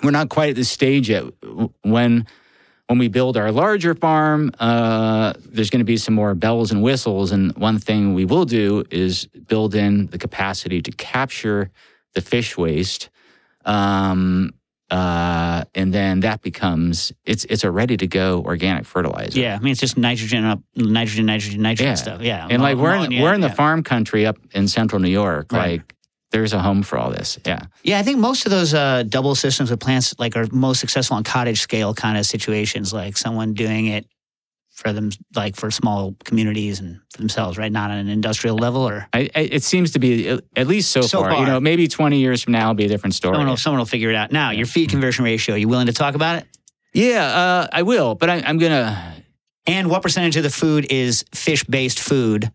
[0.03, 1.24] we're not quite at the stage yet.
[1.82, 2.26] When
[2.87, 6.82] when we build our larger farm, uh, there's going to be some more bells and
[6.82, 7.32] whistles.
[7.32, 11.70] And one thing we will do is build in the capacity to capture
[12.14, 13.09] the fish waste.
[13.64, 14.53] Um,
[14.91, 19.41] uh, and then that becomes it's it's a ready to go organic fertilizer.
[19.41, 19.57] Yeah.
[19.57, 21.95] I mean, it's just nitrogen up, nitrogen, nitrogen, nitrogen Yeah.
[21.95, 22.20] stuff.
[22.20, 22.47] Yeah.
[22.51, 25.51] and like we're in, we're in the farm country up in central New York.
[25.53, 25.78] Right.
[25.80, 25.95] Like
[26.35, 27.39] there's a home for all this.
[27.47, 27.61] Yeah.
[27.85, 31.16] Yeah, I think most of those uh, double systems with plants like are most successful
[31.16, 34.05] on cottage scale kind of situations, like someone doing it
[34.72, 37.70] for them, like for small communities and for themselves, right?
[37.70, 41.03] Not on an industrial level, or I, I, it seems to be at- least so,
[41.03, 41.39] So far.
[41.39, 43.35] You know, maybe 20 years from now will be a different story.
[43.35, 44.32] someone will, someone will figure it out.
[44.32, 46.49] Now, your feed conversion ratio, you willing to talk about it?
[46.93, 49.14] Yeah, uh, I will, but I, I'm gonna.
[49.68, 52.51] And what percentage of the food is fish based food,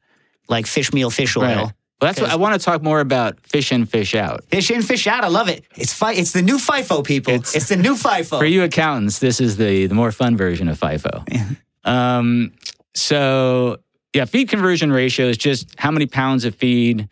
[0.50, 1.44] like fish meal, fish oil?
[1.44, 1.74] Right.
[2.02, 3.40] Well, that's what I want to talk more about.
[3.42, 4.46] Fish in, fish out.
[4.46, 5.24] Fish in, fish out.
[5.24, 5.66] I love it.
[5.76, 7.34] It's fi- It's the new FIFO, people.
[7.34, 8.40] It's, It's- the new FIFO.
[8.40, 11.28] For you accountants, this is the the more fun version of FIFO.
[11.32, 11.50] Yeah.
[11.84, 12.54] Um,
[12.96, 13.78] so
[14.14, 17.10] yeah, feed conversion ratio is just how many pounds of feed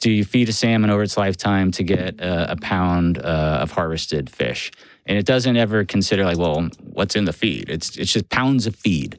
[0.00, 3.70] do you feed a salmon over its lifetime to get a, a pound uh, of
[3.72, 4.70] harvested fish,
[5.06, 7.68] and it doesn't ever consider like, well, what's in the feed?
[7.70, 9.18] It's it's just pounds of feed.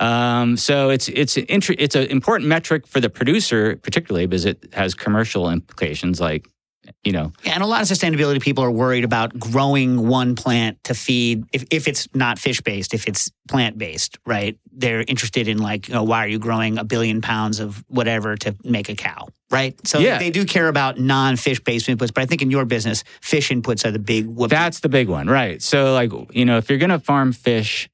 [0.00, 4.46] Um, so it's it's an inter- it's an important metric for the producer, particularly because
[4.46, 6.48] it has commercial implications, like
[7.04, 10.82] you know, Yeah, and a lot of sustainability people are worried about growing one plant
[10.84, 14.58] to feed if, if it's not fish based, if it's plant based, right?
[14.72, 18.34] They're interested in like, you know, why are you growing a billion pounds of whatever
[18.38, 19.74] to make a cow, right?
[19.86, 20.18] So Yeah.
[20.18, 23.50] they do care about non fish based inputs, but I think in your business, fish
[23.50, 24.50] inputs are the big whoop.
[24.50, 25.62] That's the big one, right?
[25.62, 27.88] So, like, you know, if you're going to farm fish,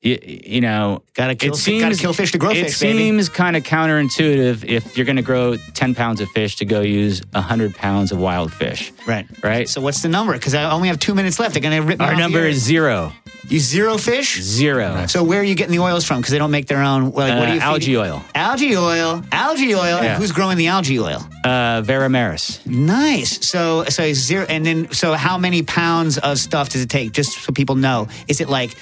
[0.00, 2.78] you, you know, gotta kill, it fi- gotta seems- kill fish to grow it fish,
[2.80, 2.98] baby.
[2.98, 6.80] seems kind of counterintuitive if you're going to grow 10 pounds of fish to go
[6.82, 9.26] use 100 pounds of wild fish, Right.
[9.42, 9.68] right?
[9.68, 10.32] So what's the number?
[10.34, 11.54] Because I only have two minutes left.
[11.54, 13.12] They're gonna rip Our number is zero.
[13.48, 14.40] you zero fish.
[14.40, 15.06] Zero.
[15.08, 16.18] So where are you getting the oils from?
[16.18, 17.04] Because they don't make their own.
[17.06, 18.00] Like, what Uh, are you algae feeding?
[18.00, 18.24] oil.
[18.34, 19.22] Algae oil.
[19.32, 19.80] Algae oil.
[19.84, 20.02] Yeah.
[20.14, 21.26] And who's growing the algae oil?
[21.44, 22.64] Uh, Veramaris.
[22.66, 23.44] Nice.
[23.46, 27.12] So so zero, and then so how many pounds of stuff does it take?
[27.12, 28.76] Just so people know, is it like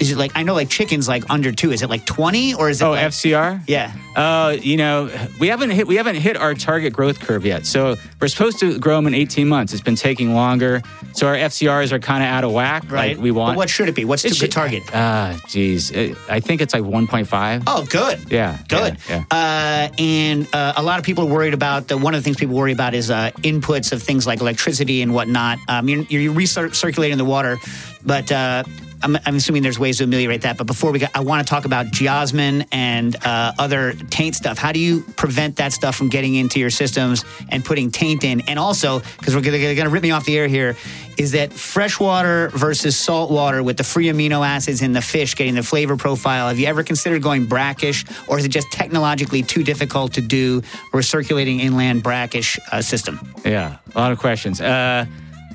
[0.00, 1.70] is it like I know like chicken's like under two.
[1.72, 2.84] Is it like twenty or is it?
[2.84, 3.62] Oh, like, FCR.
[3.68, 3.92] Yeah.
[4.16, 7.66] Uh, you know, we haven't hit we haven't hit our target growth curve yet.
[7.66, 9.72] So we're supposed to grow them in 18 months.
[9.72, 10.82] It's been taking longer.
[11.12, 12.90] So our FCRs are kind of out of whack.
[12.90, 13.16] Right.
[13.16, 13.52] Like we want.
[13.52, 14.04] But what should it be?
[14.04, 14.82] What's the It good should- target?
[14.92, 15.90] Ah, geez.
[15.90, 17.62] It- I think it's like 1.5.
[17.66, 18.30] Oh, good.
[18.30, 18.58] Yeah.
[18.68, 18.96] Good.
[19.08, 19.24] Yeah.
[19.30, 22.36] Uh, and uh, a lot of people are worried about the, one of the things
[22.36, 25.58] people worry about is uh, inputs of things like electricity and whatnot.
[25.68, 27.58] Um, you're, you're recirculating the water,
[28.04, 28.62] but uh,
[29.02, 30.56] I'm, I'm assuming there's ways to ameliorate that.
[30.56, 34.58] But before we go, I want to talk about geosmin and uh, other taint stuff.
[34.58, 38.42] How do you prevent that stuff from getting into your systems and putting taint in?
[38.42, 40.76] And also, because we're going to rip me off the air here,
[41.18, 45.62] is that freshwater versus saltwater with the free amino acids in the fish getting the
[45.62, 46.48] flavor profile?
[46.48, 50.62] Have you ever considered going brackish, or is it just technologically too difficult to do
[50.92, 53.20] recirculating inland brackish uh, system?
[53.44, 54.60] Yeah, a lot of questions.
[54.60, 55.04] Uh,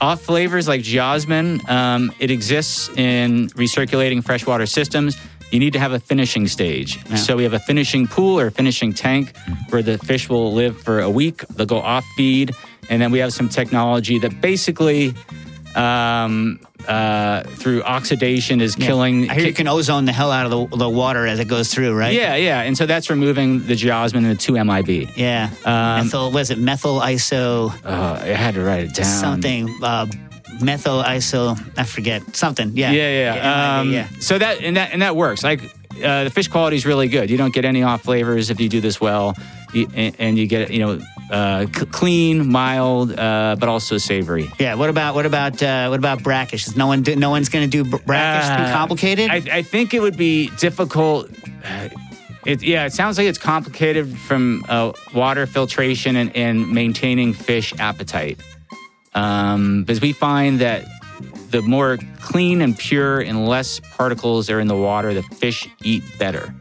[0.02, 5.18] off flavors like geosmin, um, it exists in recirculating freshwater systems.
[5.52, 7.00] You need to have a finishing stage.
[7.18, 9.34] So we have a finishing pool or finishing tank
[9.70, 11.48] where the fish will live for a week.
[11.50, 12.54] They'll go off feed,
[12.89, 15.14] and then we have some technology that basically,
[15.76, 19.30] um, uh, through oxidation, is killing.
[19.30, 21.74] I hear you can ozone the hell out of the, the water as it goes
[21.74, 22.14] through, right?
[22.14, 25.10] Yeah, yeah, and so that's removing the geosmin and the two MIB.
[25.16, 25.50] Yeah.
[25.66, 29.06] Um, methyl, was it methyl iso Uh, I had to write it down.
[29.06, 29.70] something?
[29.82, 30.06] Uh,
[30.62, 32.36] methyl iso, I forget.
[32.36, 32.72] Something.
[32.76, 32.92] Yeah.
[32.92, 33.36] Yeah, yeah.
[33.36, 34.08] Yeah, um, yeah.
[34.20, 35.44] So that and that and that works.
[35.44, 35.62] Like
[36.04, 37.30] uh, the fish quality is really good.
[37.30, 39.36] You don't get any off flavors if you do this well,
[39.74, 41.00] you, and, and you get you know
[41.32, 44.50] uh, c- clean, mild, uh, but also savory.
[44.60, 44.76] Yeah.
[44.76, 46.68] What about what about uh, what about brackish?
[46.68, 48.48] Is no one do, no one's going to do br- brackish?
[48.48, 49.30] too Uh, complicated.
[49.32, 51.30] I, I think it would be difficult.
[52.46, 57.74] It, yeah, it sounds like it's complicated from uh, water filtration and, and maintaining fish
[57.80, 58.39] appetite.
[59.16, 60.84] Um, because we find that
[61.56, 66.03] the more clean and pure and less particles are in the water, the fish eat
[66.20, 66.53] better.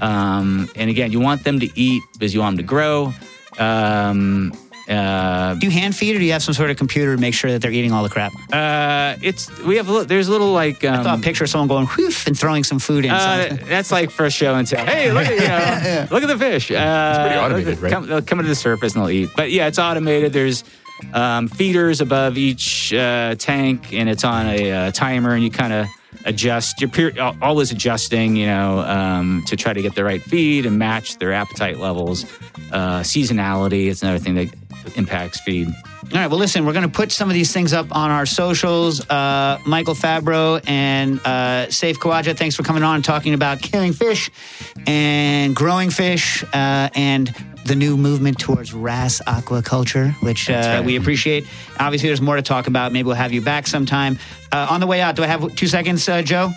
[0.00, 3.12] Um, and again, you want them to eat because you want them to grow.
[3.60, 4.52] Um,
[4.88, 7.34] uh, do you hand feed or do you have some sort of computer to make
[7.34, 8.32] sure that they're eating all the crap?
[8.52, 11.50] uh, it's we have a there's a little like um, I saw a picture of
[11.50, 13.10] someone going whoof and throwing some food in.
[13.10, 14.84] uh, that's like for a show and tell.
[14.84, 16.70] Hey, look at you know, look at the fish.
[16.70, 17.92] Uh, it's pretty automated, right?
[17.92, 19.30] Come, they'll come to the surface and they'll eat.
[19.36, 20.32] But yeah, it's automated.
[20.32, 20.64] There's
[21.12, 25.72] um, feeders above each uh, tank, and it's on a uh, timer, and you kind
[25.72, 25.86] of
[26.24, 26.80] adjust.
[26.80, 31.18] You're always adjusting, you know, um, to try to get the right feed and match
[31.18, 32.24] their appetite levels.
[32.72, 34.48] Uh, seasonality is another thing that
[34.96, 35.68] impacts feed.
[36.10, 36.26] All right.
[36.26, 39.06] Well, listen, we're going to put some of these things up on our socials.
[39.10, 43.92] Uh, Michael Fabbro and uh, Saif Khawaja, thanks for coming on and talking about killing
[43.92, 44.30] fish
[44.86, 47.34] and growing fish uh, and
[47.68, 50.84] the new movement towards RAS aquaculture, which uh, right.
[50.84, 51.46] we appreciate.
[51.78, 52.92] Obviously, there's more to talk about.
[52.92, 54.18] Maybe we'll have you back sometime.
[54.50, 56.50] Uh, on the way out, do I have two seconds, uh, Joe?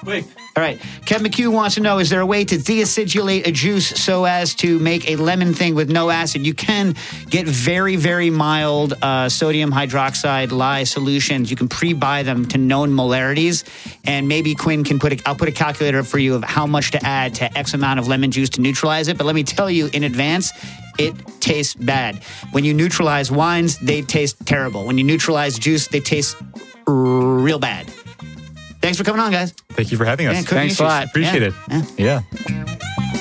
[0.00, 0.24] Quick.
[0.58, 0.80] All right.
[1.06, 4.56] Kevin McHugh wants to know Is there a way to deacidulate a juice so as
[4.56, 6.44] to make a lemon thing with no acid?
[6.44, 6.96] You can
[7.30, 11.48] get very, very mild uh, sodium hydroxide lye solutions.
[11.48, 13.62] You can pre buy them to known molarities.
[14.04, 16.90] And maybe Quinn can put a, I'll put a calculator for you of how much
[16.90, 19.16] to add to X amount of lemon juice to neutralize it.
[19.16, 20.50] But let me tell you in advance,
[20.98, 22.16] it tastes bad.
[22.50, 24.86] When you neutralize wines, they taste terrible.
[24.86, 26.36] When you neutralize juice, they taste
[26.84, 27.88] real bad.
[28.80, 29.52] Thanks for coming on, guys.
[29.70, 30.34] Thank you for having us.
[30.36, 31.06] Yeah, Thanks a lot.
[31.06, 31.48] Appreciate yeah.
[31.70, 31.98] it.
[31.98, 32.22] yeah.
[32.48, 33.17] yeah.